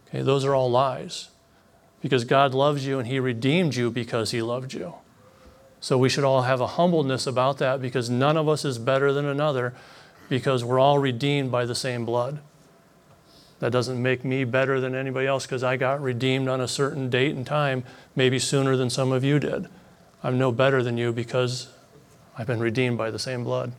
[0.08, 1.28] Okay, those are all lies
[2.00, 4.94] because God loves you and He redeemed you because He loved you.
[5.80, 9.12] So we should all have a humbleness about that because none of us is better
[9.12, 9.74] than another
[10.28, 12.40] because we're all redeemed by the same blood.
[13.60, 17.10] That doesn't make me better than anybody else because I got redeemed on a certain
[17.10, 17.82] date and time,
[18.14, 19.66] maybe sooner than some of you did.
[20.22, 21.68] I'm no better than you because
[22.36, 23.72] I've been redeemed by the same blood.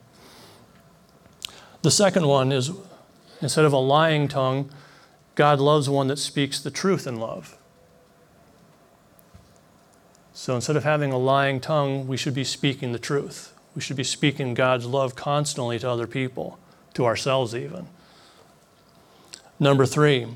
[1.81, 2.71] The second one is
[3.41, 4.69] instead of a lying tongue,
[5.35, 7.57] God loves one that speaks the truth in love.
[10.33, 13.53] So instead of having a lying tongue, we should be speaking the truth.
[13.79, 16.59] We should be speaking God's love constantly to other people,
[16.95, 17.87] to ourselves even.
[19.57, 20.27] Number three,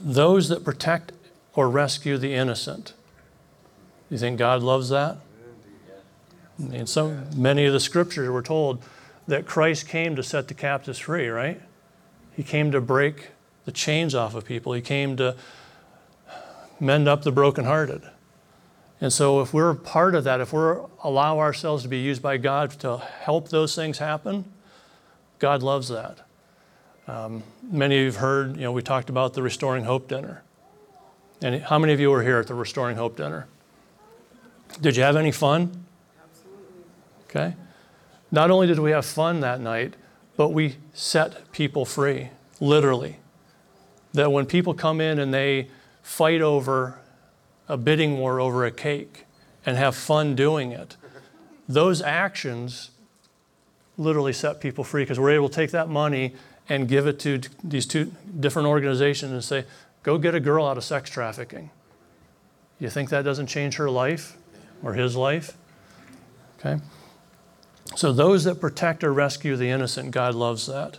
[0.00, 1.12] those that protect
[1.54, 2.94] or rescue the innocent.
[4.10, 5.18] You think God loves that?
[6.58, 8.82] Mean, so many of the scriptures were told
[9.28, 11.62] that Christ came to set the captives free, right?
[12.34, 13.28] He came to break
[13.66, 14.72] the chains off of people.
[14.72, 15.36] He came to
[16.80, 18.02] mend up the brokenhearted.
[19.02, 20.60] And so, if we're part of that, if we
[21.02, 24.44] allow ourselves to be used by God to help those things happen,
[25.40, 26.18] God loves that.
[27.08, 30.44] Um, many of you have heard, you know, we talked about the Restoring Hope dinner.
[31.40, 33.48] And how many of you were here at the Restoring Hope dinner?
[34.80, 35.84] Did you have any fun?
[36.22, 36.64] Absolutely.
[37.24, 37.56] Okay.
[38.30, 39.94] Not only did we have fun that night,
[40.36, 42.28] but we set people free,
[42.60, 43.16] literally.
[44.12, 45.70] That when people come in and they
[46.04, 47.00] fight over
[47.72, 49.24] a bidding war over a cake
[49.64, 50.98] and have fun doing it,
[51.66, 52.90] those actions
[53.96, 56.34] literally set people free because we're able to take that money
[56.68, 59.64] and give it to these two different organizations and say,
[60.02, 61.70] go get a girl out of sex trafficking.
[62.78, 64.36] You think that doesn't change her life
[64.82, 65.56] or his life?
[66.58, 66.78] Okay.
[67.96, 70.98] So, those that protect or rescue the innocent, God loves that.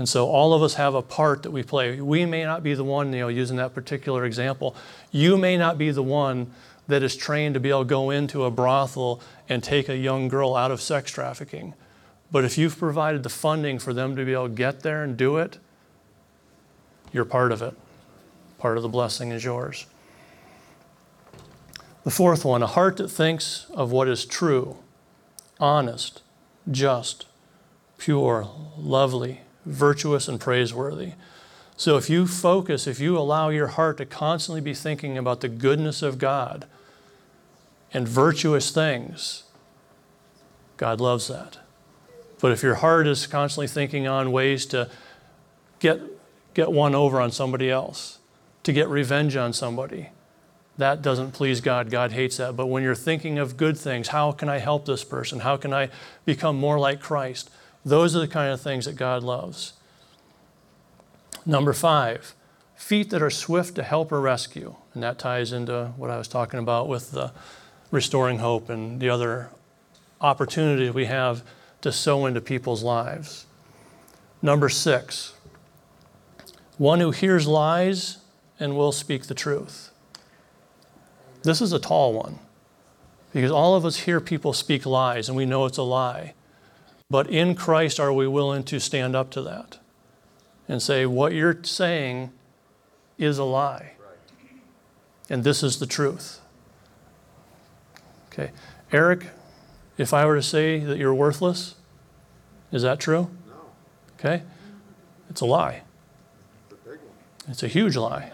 [0.00, 2.00] And so, all of us have a part that we play.
[2.00, 4.74] We may not be the one, you know, using that particular example,
[5.12, 6.54] you may not be the one
[6.88, 10.28] that is trained to be able to go into a brothel and take a young
[10.28, 11.74] girl out of sex trafficking.
[12.32, 15.18] But if you've provided the funding for them to be able to get there and
[15.18, 15.58] do it,
[17.12, 17.74] you're part of it.
[18.56, 19.84] Part of the blessing is yours.
[22.04, 24.78] The fourth one, a heart that thinks of what is true,
[25.58, 26.22] honest,
[26.70, 27.26] just,
[27.98, 31.12] pure, lovely, virtuous, and praiseworthy.
[31.76, 35.48] So if you focus, if you allow your heart to constantly be thinking about the
[35.48, 36.66] goodness of God
[37.92, 39.44] and virtuous things,
[40.76, 41.58] God loves that.
[42.40, 44.90] But if your heart is constantly thinking on ways to
[45.78, 46.00] get,
[46.54, 48.18] get one over on somebody else,
[48.62, 50.10] to get revenge on somebody,
[50.78, 51.90] that doesn't please God.
[51.90, 52.56] God hates that.
[52.56, 55.40] But when you're thinking of good things, how can I help this person?
[55.40, 55.90] How can I
[56.24, 57.50] become more like Christ?
[57.84, 59.72] Those are the kind of things that God loves.
[61.46, 62.34] Number five,
[62.76, 64.74] feet that are swift to help or rescue.
[64.94, 67.32] And that ties into what I was talking about with the
[67.90, 69.50] restoring hope and the other
[70.20, 71.42] opportunities we have
[71.80, 73.46] to sow into people's lives.
[74.42, 75.34] Number six,
[76.78, 78.18] one who hears lies
[78.58, 79.90] and will speak the truth.
[81.42, 82.38] This is a tall one
[83.32, 86.34] because all of us hear people speak lies and we know it's a lie.
[87.10, 89.78] But in Christ, are we willing to stand up to that
[90.68, 92.30] and say, what you're saying
[93.18, 93.92] is a lie?
[95.28, 96.40] And this is the truth.
[98.32, 98.52] Okay.
[98.92, 99.26] Eric,
[99.98, 101.74] if I were to say that you're worthless,
[102.72, 103.30] is that true?
[103.46, 103.54] No,
[104.18, 104.42] Okay.
[105.28, 105.82] It's a lie.
[106.68, 106.98] the big one.
[107.48, 108.32] It's a huge lie.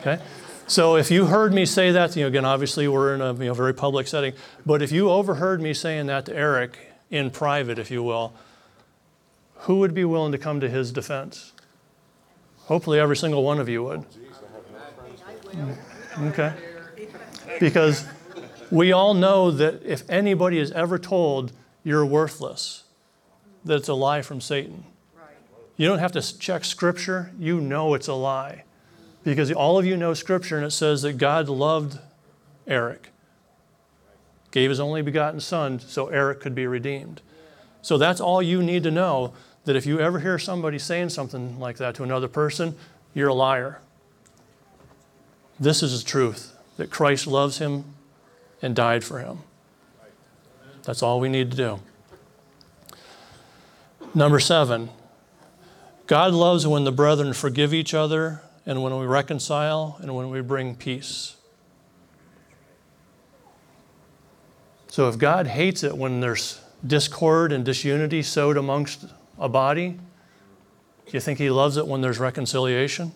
[0.00, 0.18] Okay?
[0.66, 3.46] So if you heard me say that, you know, again, obviously we're in a you
[3.46, 4.34] know, very public setting,
[4.66, 8.34] but if you overheard me saying that to Eric in private, if you will,
[9.62, 11.52] who would be willing to come to his defense?
[12.66, 14.04] Hopefully every single one of you would.
[16.20, 16.52] Okay?
[17.58, 18.04] Because
[18.70, 22.84] we all know that if anybody is ever told you're worthless,
[23.64, 24.84] that it's a lie from Satan.
[25.76, 28.64] You don't have to check scripture, you know it's a lie.
[29.24, 31.98] Because all of you know scripture and it says that God loved
[32.66, 33.10] Eric,
[34.50, 37.20] gave his only begotten son so Eric could be redeemed.
[37.82, 39.32] So that's all you need to know
[39.64, 42.74] that if you ever hear somebody saying something like that to another person,
[43.14, 43.80] you're a liar.
[45.60, 47.84] This is the truth that Christ loves him
[48.62, 49.38] and died for him.
[50.84, 51.80] That's all we need to do.
[54.14, 54.88] Number seven,
[56.06, 60.40] God loves when the brethren forgive each other and when we reconcile and when we
[60.40, 61.36] bring peace.
[64.98, 69.04] So if God hates it when there's discord and disunity sowed amongst
[69.38, 73.12] a body, do you think He loves it when there's reconciliation?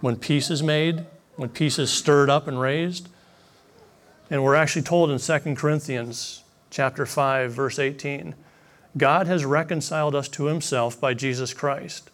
[0.00, 1.04] When peace is made?
[1.36, 3.10] When peace is stirred up and raised?
[4.30, 8.34] And we're actually told in 2 Corinthians chapter 5 verse 18,
[8.96, 12.10] God has reconciled us to himself by Jesus Christ.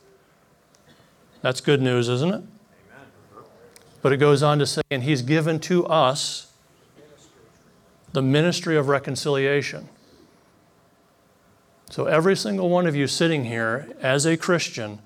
[1.43, 2.43] That's good news, isn't it?
[4.03, 6.48] But it goes on to say, and he's given to us
[8.13, 9.89] the ministry of reconciliation.
[11.91, 14.99] So, every single one of you sitting here as a Christian,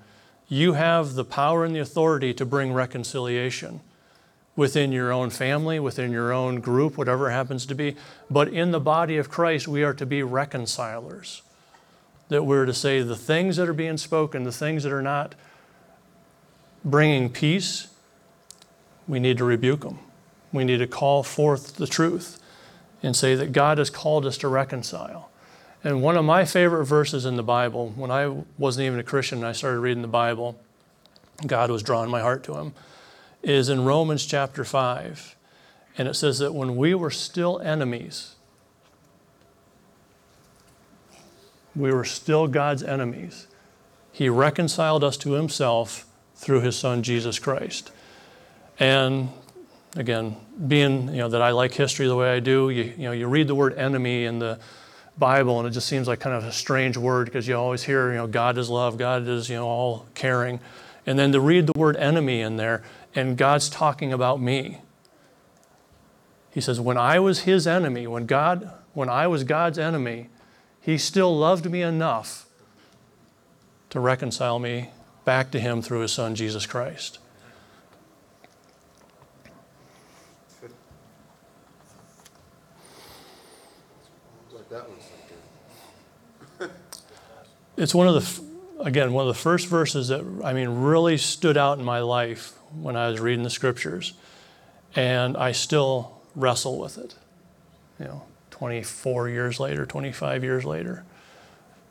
[0.49, 3.79] you have the power and the authority to bring reconciliation
[4.55, 7.95] within your own family, within your own group, whatever happens to be.
[8.29, 11.41] But in the body of Christ, we are to be reconcilers.
[12.27, 15.35] That we're to say the things that are being spoken, the things that are not
[16.83, 17.87] bringing peace,
[19.07, 19.99] we need to rebuke them.
[20.51, 22.42] We need to call forth the truth
[23.03, 25.29] and say that God has called us to reconcile.
[25.83, 29.39] And one of my favorite verses in the Bible, when I wasn't even a Christian
[29.39, 30.57] and I started reading the Bible,
[31.45, 32.73] God was drawing my heart to Him,
[33.43, 35.35] is in Romans chapter 5.
[35.97, 38.35] And it says that when we were still enemies,
[41.75, 43.47] we were still God's enemies,
[44.13, 47.91] He reconciled us to Himself through His Son, Jesus Christ.
[48.79, 49.29] And
[49.95, 50.35] again,
[50.67, 53.27] being you know that I like history the way I do, you, you know, you
[53.27, 54.59] read the word enemy in the
[55.17, 58.11] Bible, and it just seems like kind of a strange word because you always hear,
[58.11, 60.59] you know, God is love, God is, you know, all caring.
[61.05, 64.79] And then to read the word enemy in there, and God's talking about me.
[66.51, 70.29] He says, when I was his enemy, when God, when I was God's enemy,
[70.79, 72.45] he still loved me enough
[73.89, 74.89] to reconcile me
[75.25, 77.19] back to him through his son Jesus Christ.
[84.51, 85.03] Like that one's
[86.59, 86.69] so
[87.83, 91.57] it's one of the again one of the first verses that i mean really stood
[91.57, 94.13] out in my life when i was reading the scriptures
[94.95, 97.13] and i still wrestle with it
[97.99, 101.03] you know 24 years later 25 years later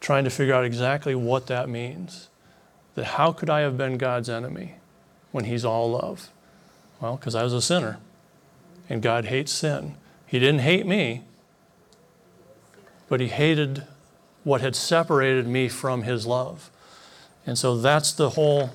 [0.01, 2.28] trying to figure out exactly what that means
[2.95, 4.76] that how could i have been god's enemy
[5.30, 6.30] when he's all love?
[7.01, 7.99] Well because i was a sinner
[8.88, 9.95] and god hates sin.
[10.26, 11.22] He didn't hate me
[13.11, 13.86] but he hated
[14.45, 16.70] what had separated me from his love.
[17.47, 18.70] And so that's the whole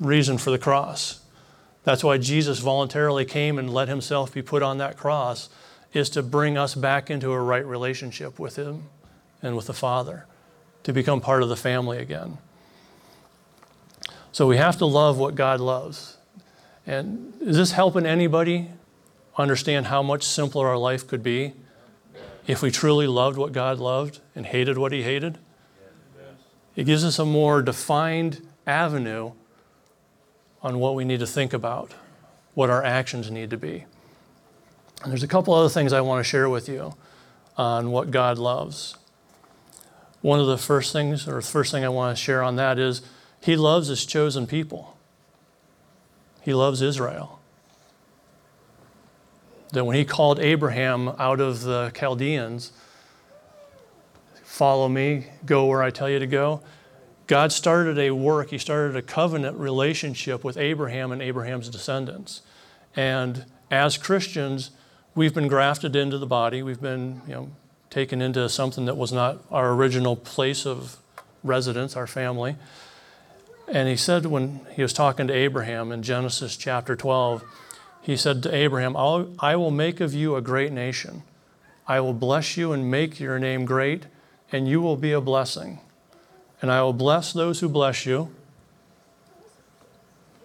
[0.00, 1.20] reason for the cross.
[1.84, 5.48] That's why Jesus voluntarily came and let himself be put on that cross,
[5.92, 8.84] is to bring us back into a right relationship with him
[9.42, 10.26] and with the Father,
[10.82, 12.38] to become part of the family again.
[14.32, 16.18] So we have to love what God loves.
[16.86, 18.68] And is this helping anybody
[19.36, 21.54] understand how much simpler our life could be
[22.48, 25.38] if we truly loved what God loved and hated what he hated?
[26.74, 29.32] It gives us a more defined avenue
[30.62, 31.92] on what we need to think about,
[32.54, 33.84] what our actions need to be.
[35.02, 36.94] And there's a couple other things I want to share with you
[37.56, 38.96] on what God loves.
[40.22, 42.78] One of the first things, or the first thing I want to share on that
[42.78, 43.02] is
[43.40, 44.96] He loves His chosen people.
[46.40, 47.37] He loves Israel.
[49.72, 52.72] That when He called Abraham out of the Chaldeans,
[54.44, 56.62] follow me, go where I tell you to go,
[57.26, 62.42] God started a work, He started a covenant relationship with Abraham and Abraham's descendants.
[62.96, 64.70] And as Christians,
[65.14, 66.62] we've been grafted into the body.
[66.62, 67.50] We've been, you know,
[67.90, 70.98] taken into something that was not our original place of
[71.42, 72.56] residence, our family.
[73.66, 77.44] And he said when he was talking to Abraham in Genesis chapter 12,
[78.08, 81.24] he said to Abraham, I'll, I will make of you a great nation.
[81.86, 84.06] I will bless you and make your name great,
[84.50, 85.80] and you will be a blessing.
[86.62, 88.34] And I will bless those who bless you,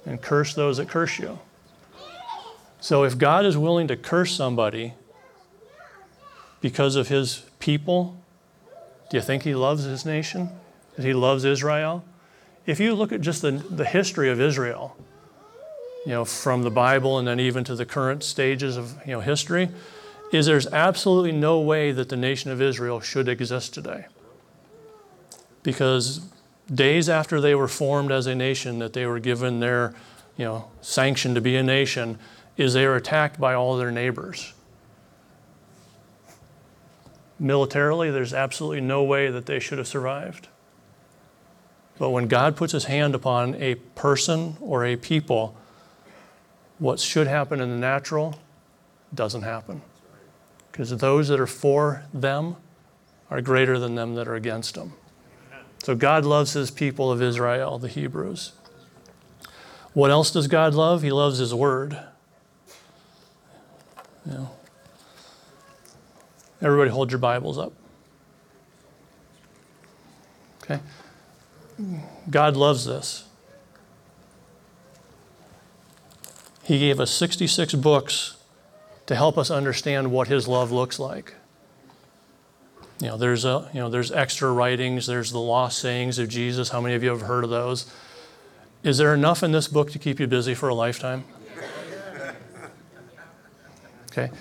[0.06, 1.40] and curse those that curse you.
[2.82, 4.96] So if God is willing to curse somebody
[6.60, 8.18] because of his people,
[9.10, 10.50] do you think he loves his nation?
[10.98, 12.04] That he loves Israel?
[12.66, 14.98] If you look at just the, the history of Israel,
[16.06, 19.22] you know, from the Bible and then even to the current stages of you know,
[19.22, 19.70] history,
[20.32, 24.06] is there's absolutely no way that the nation of Israel should exist today.
[25.62, 26.22] Because
[26.74, 29.94] days after they were formed as a nation, that they were given their
[30.36, 32.18] you know, sanction to be a nation,
[32.58, 34.54] is they were attacked by all their neighbors.
[37.40, 40.48] Militarily, there's absolutely no way that they should have survived.
[42.00, 45.56] But when God puts his hand upon a person or a people,
[46.84, 48.38] what should happen in the natural
[49.14, 49.82] doesn't happen.
[50.70, 52.58] Because those that are for them
[53.32, 54.92] are greater than them that are against them.
[55.82, 58.52] So God loves his people of Israel, the Hebrews.
[59.94, 61.04] What else does God love?
[61.04, 61.98] He loves his word.
[64.26, 64.52] Know.
[66.62, 67.72] Everybody hold your Bibles up.
[70.64, 70.82] Okay?
[72.30, 73.24] God loves this.
[76.64, 78.38] He gave us 66 books
[79.06, 81.36] to help us understand what his love looks like.
[83.00, 86.70] You know, there's a, you know, there's extra writings, there's the lost sayings of Jesus.
[86.70, 87.92] How many of you have heard of those?
[88.82, 91.26] Is there enough in this book to keep you busy for a lifetime?
[94.12, 94.32] Okay.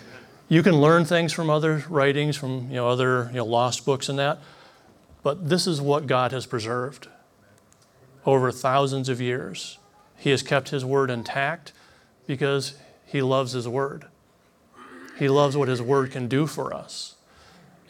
[0.49, 4.09] You can learn things from other writings, from you know, other you know, lost books
[4.09, 4.39] and that,
[5.23, 7.09] but this is what God has preserved
[8.27, 9.79] over thousands of years.
[10.19, 11.73] He has kept His word intact
[12.27, 12.75] because
[13.07, 14.07] He loves His word.
[15.19, 17.17] He loves what His word can do for us.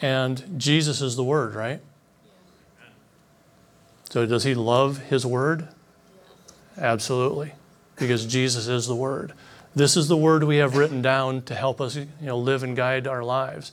[0.01, 1.81] And Jesus is the word, right?
[4.11, 5.69] So does He love His word?
[6.77, 7.53] Absolutely,
[7.97, 9.33] because Jesus is the word.
[9.75, 12.77] This is the word we have written down to help us you know, live and
[12.77, 13.73] guide our lives.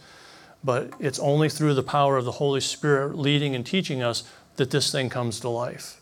[0.64, 4.24] But it's only through the power of the Holy Spirit leading and teaching us
[4.58, 6.02] that this thing comes to life.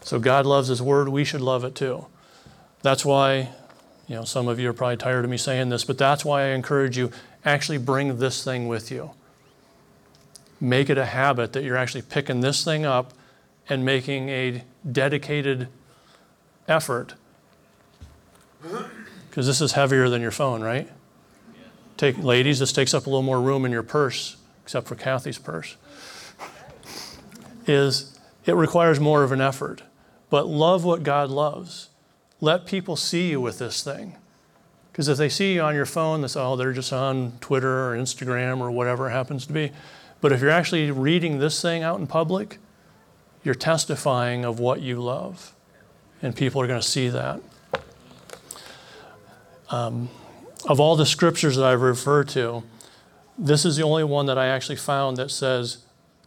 [0.00, 2.06] So God loves His word, we should love it too.
[2.82, 3.48] That's why,
[4.08, 6.42] you know, some of you are probably tired of me saying this, but that's why
[6.42, 7.10] I encourage you
[7.44, 9.12] actually bring this thing with you.
[10.60, 13.12] Make it a habit that you're actually picking this thing up
[13.68, 15.68] and making a dedicated
[16.68, 17.14] effort
[19.28, 20.88] because this is heavier than your phone, right?
[21.96, 25.38] Take ladies, this takes up a little more room in your purse, except for Kathy's
[25.38, 25.76] purse.
[27.66, 29.82] Is it requires more of an effort,
[30.30, 31.88] but love what God loves.
[32.42, 34.16] Let people see you with this thing.
[34.90, 37.88] Because if they see you on your phone, that's say, oh, they're just on Twitter
[37.88, 39.70] or Instagram or whatever it happens to be.
[40.20, 42.58] But if you're actually reading this thing out in public,
[43.44, 45.54] you're testifying of what you love.
[46.20, 47.40] And people are going to see that.
[49.70, 50.10] Um,
[50.68, 52.64] of all the scriptures that I've referred to,
[53.38, 55.78] this is the only one that I actually found that says,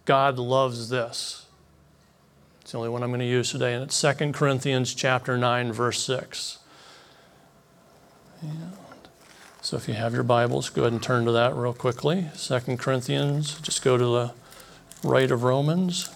[0.06, 1.45] God loves this.
[2.66, 5.72] It's the only one I'm going to use today, and it's 2 Corinthians chapter 9,
[5.72, 6.58] verse 6.
[8.42, 8.74] And
[9.62, 12.26] so if you have your Bibles, go ahead and turn to that real quickly.
[12.36, 14.34] 2 Corinthians, just go to the
[15.08, 16.10] right of Romans.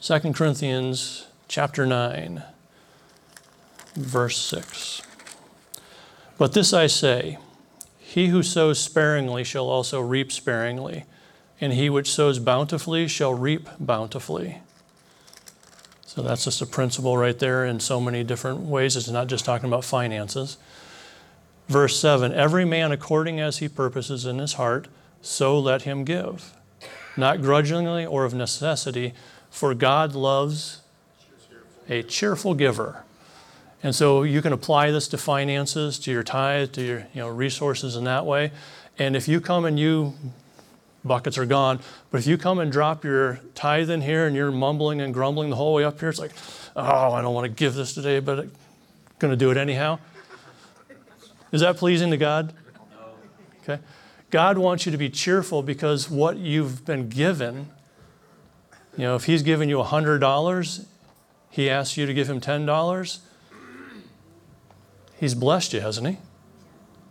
[0.00, 2.42] 2 Corinthians chapter 9,
[3.94, 5.02] verse 6.
[6.38, 7.36] But this I say
[7.98, 11.04] He who sows sparingly shall also reap sparingly,
[11.60, 14.60] and he which sows bountifully shall reap bountifully.
[16.06, 18.96] So that's just a principle right there in so many different ways.
[18.96, 20.56] It's not just talking about finances.
[21.68, 24.88] Verse 7 Every man according as he purposes in his heart,
[25.20, 26.54] so let him give,
[27.16, 29.12] not grudgingly or of necessity,
[29.50, 30.80] for God loves
[31.88, 33.04] a cheerful giver.
[33.82, 37.28] And so you can apply this to finances, to your tithe, to your you know,
[37.28, 38.52] resources in that way.
[38.98, 40.14] And if you come and you,
[41.06, 41.80] buckets are gone,
[42.10, 45.50] but if you come and drop your tithe in here and you're mumbling and grumbling
[45.50, 46.32] the whole way up here, it's like,
[46.74, 48.52] oh, I don't want to give this today, but I'm
[49.18, 49.98] going to do it anyhow.
[51.52, 52.52] Is that pleasing to God?
[52.74, 53.06] No.
[53.62, 53.82] Okay.
[54.30, 57.68] God wants you to be cheerful because what you've been given,
[58.96, 60.86] you know, if He's given you $100,
[61.50, 63.18] He asks you to give Him $10,
[65.18, 66.18] He's blessed you, hasn't He?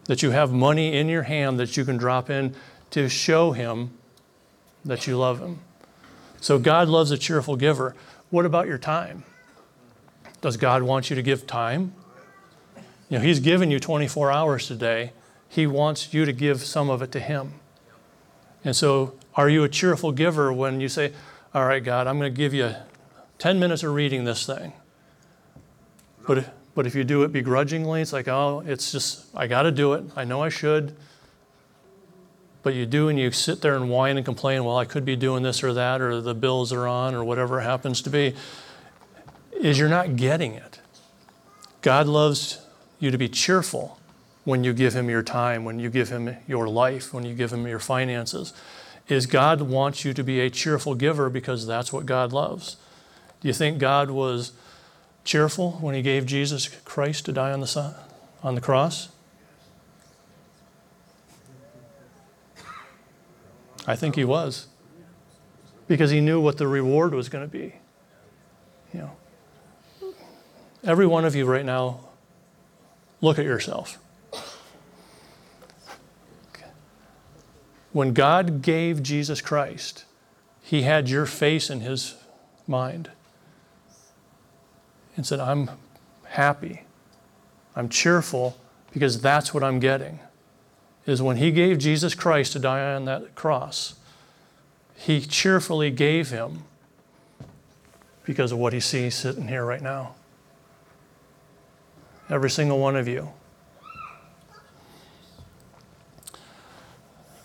[0.05, 2.53] That you have money in your hand that you can drop in
[2.95, 3.91] to show Him
[4.85, 5.59] that you love Him.
[6.39, 7.93] So God loves a cheerful giver.
[8.29, 9.25] What about your time?
[10.39, 11.93] Does God want you to give time?
[13.09, 15.11] You know, He's given you 24 hours today.
[15.49, 17.55] He wants you to give some of it to Him.
[18.63, 21.11] And so, are you a cheerful giver when you say,
[21.53, 22.75] All right, God, I'm going to give you
[23.39, 24.71] 10 minutes of reading this thing?
[26.25, 29.71] But, but if you do it begrudgingly, it's like, Oh, it's just, I got to
[29.71, 30.05] do it.
[30.15, 30.95] I know I should.
[32.65, 35.15] But you do, and you sit there and whine and complain, Well, I could be
[35.15, 38.33] doing this or that, or the bills are on, or whatever happens to be,
[39.51, 40.79] is you're not getting it.
[41.83, 42.65] God loves
[42.99, 43.99] you to be cheerful
[44.45, 47.53] when you give him your time, when you give him your life, when you give
[47.53, 48.51] him your finances.
[49.07, 52.77] Is God wants you to be a cheerful giver because that's what God loves.
[53.41, 54.53] Do you think God was
[55.23, 57.95] cheerful when he gave Jesus Christ to die on the
[58.41, 59.09] on the cross?
[63.87, 64.67] I think he was.
[65.87, 67.75] Because he knew what the reward was going to be.
[68.93, 69.11] You know.
[70.83, 71.99] Every one of you right now
[73.25, 73.97] Look at yourself.
[77.91, 80.05] When God gave Jesus Christ,
[80.61, 82.15] He had your face in His
[82.67, 83.09] mind
[85.17, 85.71] and said, I'm
[86.25, 86.83] happy,
[87.75, 88.57] I'm cheerful
[88.91, 90.19] because that's what I'm getting.
[91.05, 93.95] Is when He gave Jesus Christ to die on that cross,
[94.95, 96.63] He cheerfully gave Him
[98.23, 100.15] because of what He sees sitting here right now
[102.29, 103.29] every single one of you.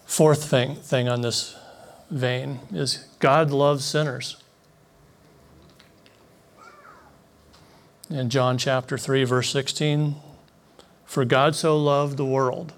[0.06, 1.56] Fourth thing, thing on this
[2.11, 4.36] vein is God loves sinners.
[8.08, 10.16] In John chapter 3, verse 16,
[11.04, 12.72] for God so loved the world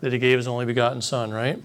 [0.00, 1.58] that he gave his only begotten Son, right?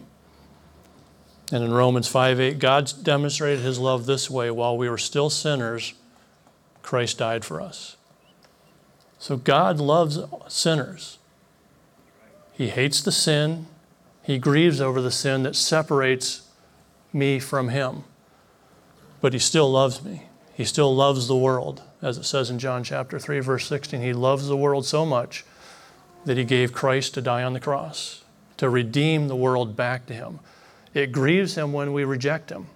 [1.51, 5.29] And in Romans 5 8, God demonstrated his love this way while we were still
[5.29, 5.93] sinners,
[6.81, 7.97] Christ died for us.
[9.19, 11.17] So God loves sinners.
[12.53, 13.67] He hates the sin.
[14.21, 16.47] He grieves over the sin that separates
[17.11, 18.03] me from Him.
[19.21, 20.23] But He still loves me.
[20.53, 21.81] He still loves the world.
[22.01, 25.43] As it says in John chapter 3, verse 16, He loves the world so much
[26.25, 28.23] that He gave Christ to die on the cross,
[28.57, 30.39] to redeem the world back to Him.
[30.93, 32.67] It grieves Him when we reject Him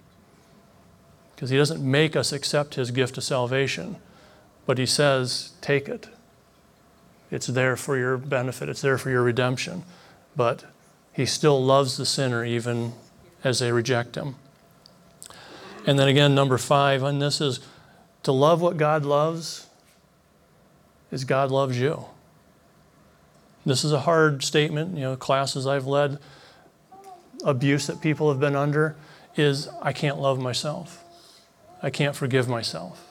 [1.34, 3.96] because He doesn't make us accept His gift of salvation,
[4.66, 6.08] but He says, Take it.
[7.30, 9.84] It's there for your benefit, it's there for your redemption.
[10.36, 10.64] But
[11.12, 12.92] he still loves the sinner even
[13.42, 14.36] as they reject him.
[15.86, 17.60] And then again, number five on this is
[18.22, 19.66] to love what God loves
[21.10, 22.04] is God loves you.
[23.64, 24.96] This is a hard statement.
[24.96, 26.18] You know, classes I've led,
[27.44, 28.96] abuse that people have been under
[29.36, 31.04] is I can't love myself.
[31.82, 33.06] I can't forgive myself.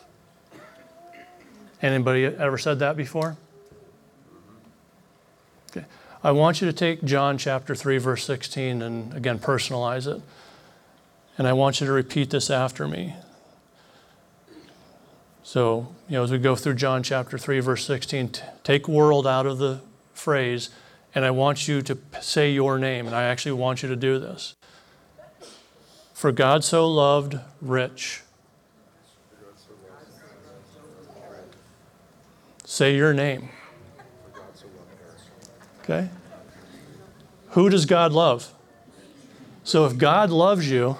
[1.81, 3.37] Anybody ever said that before?
[5.71, 5.85] Okay.
[6.23, 10.21] I want you to take John chapter 3, verse 16, and again, personalize it.
[11.37, 13.15] And I want you to repeat this after me.
[15.41, 19.25] So, you know, as we go through John chapter 3, verse 16, t- take world
[19.25, 19.79] out of the
[20.19, 20.69] phrase,
[21.15, 24.19] and I want you to say your name, and I actually want you to do
[24.19, 24.55] this.
[26.13, 28.21] For God so loved Rich.
[32.65, 33.49] Say your name.
[35.81, 36.09] Okay?
[37.51, 38.53] Who does God love?
[39.63, 40.97] So if God loves you,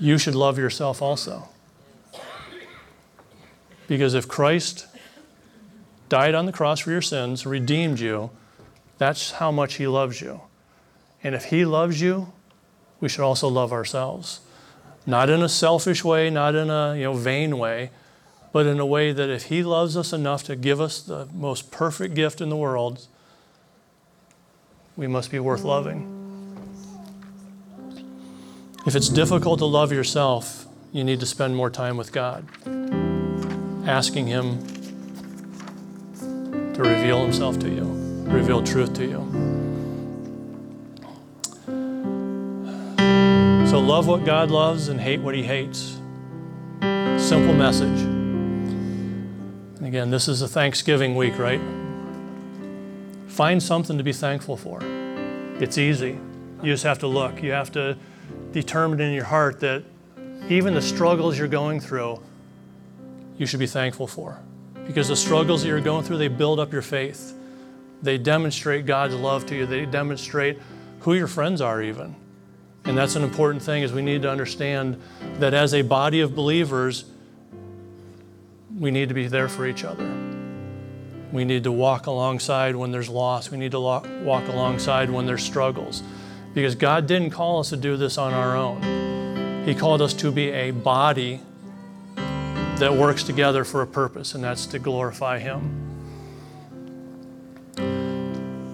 [0.00, 1.48] you should love yourself also.
[3.86, 4.86] Because if Christ
[6.12, 8.28] died on the cross for your sins, redeemed you,
[8.98, 10.42] that's how much He loves you.
[11.24, 12.34] And if He loves you,
[13.00, 14.40] we should also love ourselves.
[15.06, 17.92] Not in a selfish way, not in a you know, vain way,
[18.52, 21.70] but in a way that if He loves us enough to give us the most
[21.70, 23.06] perfect gift in the world,
[24.98, 26.18] we must be worth loving.
[28.86, 32.46] If it's difficult to love yourself, you need to spend more time with God,
[33.86, 34.81] asking Him
[36.82, 37.84] to reveal Himself to you,
[38.28, 39.28] reveal truth to you.
[43.68, 45.98] So love what God loves and hate what He hates.
[46.80, 48.00] Simple message.
[48.00, 51.60] And again, this is a Thanksgiving week, right?
[53.28, 54.80] Find something to be thankful for.
[55.58, 56.18] It's easy.
[56.62, 57.42] You just have to look.
[57.42, 57.96] You have to
[58.52, 59.84] determine in your heart that
[60.48, 62.20] even the struggles you're going through,
[63.38, 64.38] you should be thankful for.
[64.86, 67.34] Because the struggles that you're going through, they build up your faith.
[68.02, 69.66] They demonstrate God's love to you.
[69.66, 70.60] They demonstrate
[71.00, 72.16] who your friends are, even.
[72.84, 75.00] And that's an important thing is we need to understand
[75.38, 77.04] that as a body of believers,
[78.76, 80.10] we need to be there for each other.
[81.30, 83.50] We need to walk alongside when there's loss.
[83.50, 86.02] We need to walk alongside when there's struggles.
[86.54, 89.64] Because God didn't call us to do this on our own.
[89.64, 91.40] He called us to be a body
[92.82, 95.70] that works together for a purpose, and that's to glorify Him.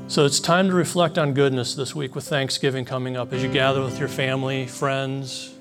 [0.08, 3.52] So it's time to reflect on goodness this week with Thanksgiving coming up as you
[3.52, 5.52] gather with your family, friends.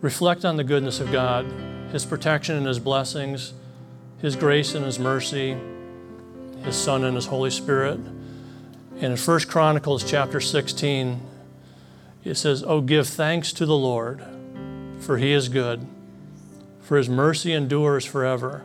[0.00, 1.44] Reflect on the goodness of God,
[1.92, 3.52] His protection and His blessings,
[4.22, 5.58] His grace and His mercy,
[6.62, 7.98] His Son and His Holy Spirit.
[7.98, 11.20] And in 1 Chronicles chapter 16,
[12.24, 14.24] it says, Oh, give thanks to the Lord,
[15.00, 15.86] for He is good,
[16.86, 18.64] for His mercy endures forever.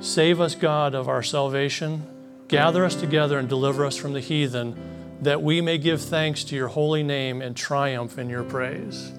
[0.00, 2.06] Save us, God, of our salvation
[2.48, 4.74] Gather us together and deliver us from the heathen,
[5.20, 9.12] that we may give thanks to your holy name and triumph in your praise.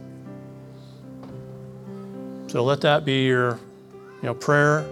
[2.47, 3.59] So let that be your
[4.21, 4.87] you know, prayer.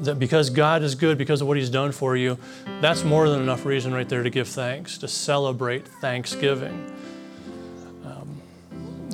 [0.00, 2.38] That because God is good, because of what He's done for you,
[2.80, 6.92] that's more than enough reason right there to give thanks, to celebrate Thanksgiving.
[8.04, 8.42] Um,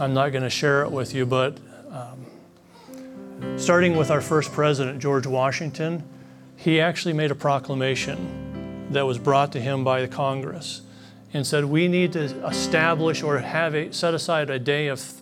[0.01, 1.59] I'm not going to share it with you, but
[3.57, 6.03] starting with our first president, George Washington,
[6.57, 10.83] he actually made a proclamation that was brought to him by the Congress
[11.33, 15.21] and said, We need to establish or have a, set aside a day of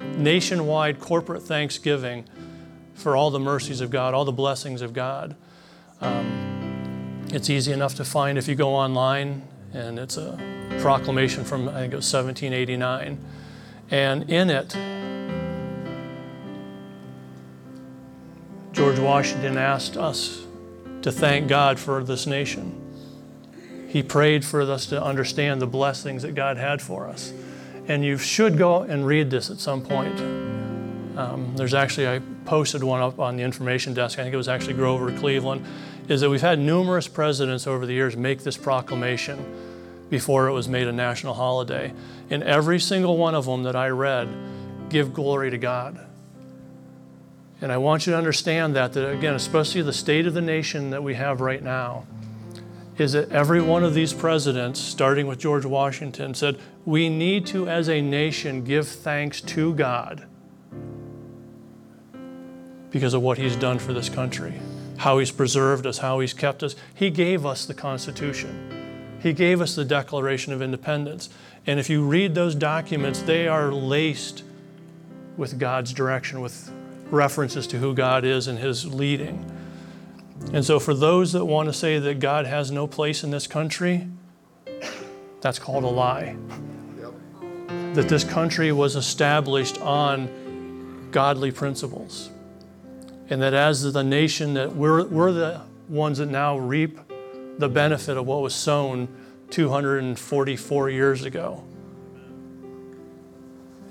[0.00, 2.24] nationwide corporate thanksgiving
[2.94, 5.36] for all the mercies of God, all the blessings of God.
[6.00, 10.38] Um, it's easy enough to find if you go online, and it's a
[10.80, 13.18] proclamation from, I think it was 1789.
[13.90, 14.76] And in it,
[18.80, 20.42] George Washington asked us
[21.02, 22.80] to thank God for this nation.
[23.88, 27.30] He prayed for us to understand the blessings that God had for us.
[27.88, 30.18] And you should go and read this at some point.
[31.18, 34.18] Um, there's actually, I posted one up on the information desk.
[34.18, 35.66] I think it was actually Grover Cleveland.
[36.08, 40.68] Is that we've had numerous presidents over the years make this proclamation before it was
[40.68, 41.92] made a national holiday.
[42.30, 44.26] And every single one of them that I read
[44.88, 46.06] give glory to God.
[47.60, 50.90] And I want you to understand that, that again, especially the state of the nation
[50.90, 52.06] that we have right now,
[52.96, 57.68] is that every one of these presidents, starting with George Washington, said, We need to,
[57.68, 60.26] as a nation, give thanks to God
[62.90, 64.60] because of what He's done for this country,
[64.98, 66.76] how He's preserved us, how He's kept us.
[66.94, 71.30] He gave us the Constitution, He gave us the Declaration of Independence.
[71.66, 74.44] And if you read those documents, they are laced
[75.36, 76.72] with God's direction, with
[77.10, 79.44] references to who God is and His leading.
[80.52, 83.46] And so, for those that want to say that God has no place in this
[83.46, 84.06] country,
[85.40, 86.36] that's called a lie.
[86.98, 87.94] Yep.
[87.94, 92.30] That this country was established on godly principles.
[93.28, 96.98] And that as the nation, that we're, we're the ones that now reap
[97.58, 99.08] the benefit of what was sown
[99.50, 101.62] 244 years ago.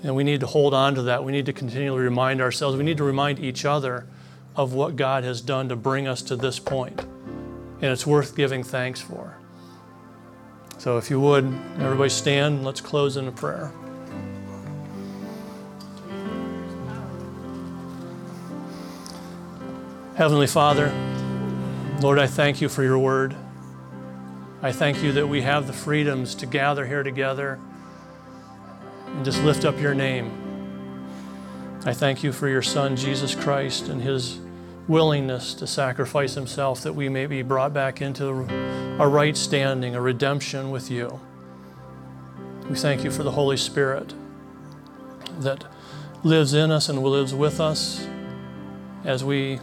[0.02, 1.24] And we need to hold on to that.
[1.24, 4.06] We need to continually remind ourselves, we need to remind each other
[4.56, 7.00] of what God has done to bring us to this point.
[7.00, 9.36] And it's worth giving thanks for.
[10.78, 11.44] So if you would,
[11.78, 13.72] everybody stand, let's close in a prayer.
[20.16, 20.92] Heavenly Father,
[22.00, 23.34] Lord, I thank you for your word.
[24.62, 27.58] I thank you that we have the freedoms to gather here together
[29.14, 30.30] and just lift up your name.
[31.84, 34.38] I thank you for your Son, Jesus Christ, and his
[34.86, 40.00] willingness to sacrifice himself that we may be brought back into a right standing, a
[40.00, 41.20] redemption with you.
[42.68, 44.14] We thank you for the Holy Spirit
[45.38, 45.64] that
[46.22, 48.06] lives in us and lives with us
[49.04, 49.58] as we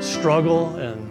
[0.00, 1.09] struggle and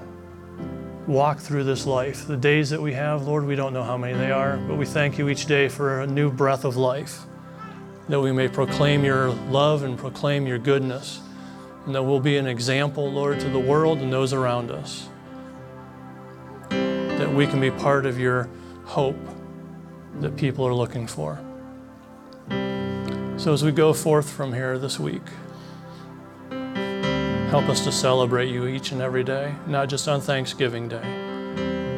[1.09, 2.27] walk through this life.
[2.27, 4.85] The days that we have, Lord, we don't know how many they are, but we
[4.85, 7.21] thank you each day for a new breath of life,
[8.07, 11.19] that we may proclaim your love and proclaim your goodness,
[11.87, 15.09] and that we'll be an example, Lord, to the world and those around us.
[16.69, 18.47] That we can be part of your
[18.85, 19.17] hope
[20.19, 21.43] that people are looking for.
[23.37, 25.23] So as we go forth from here this week,
[27.49, 31.01] help us to celebrate you each and every day, not just on Thanksgiving Day,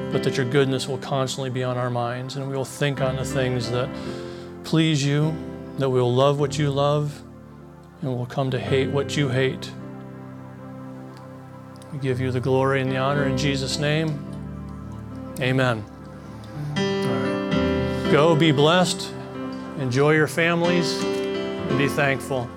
[0.09, 3.17] but that your goodness will constantly be on our minds and we will think on
[3.17, 3.89] the things that
[4.63, 5.35] please you,
[5.77, 7.21] that we will love what you love,
[8.01, 9.69] and we'll come to hate what you hate.
[11.91, 14.17] We give you the glory and the honor in Jesus' name.
[15.41, 15.83] Amen.
[18.09, 19.11] Go be blessed,
[19.79, 22.49] enjoy your families, and be thankful.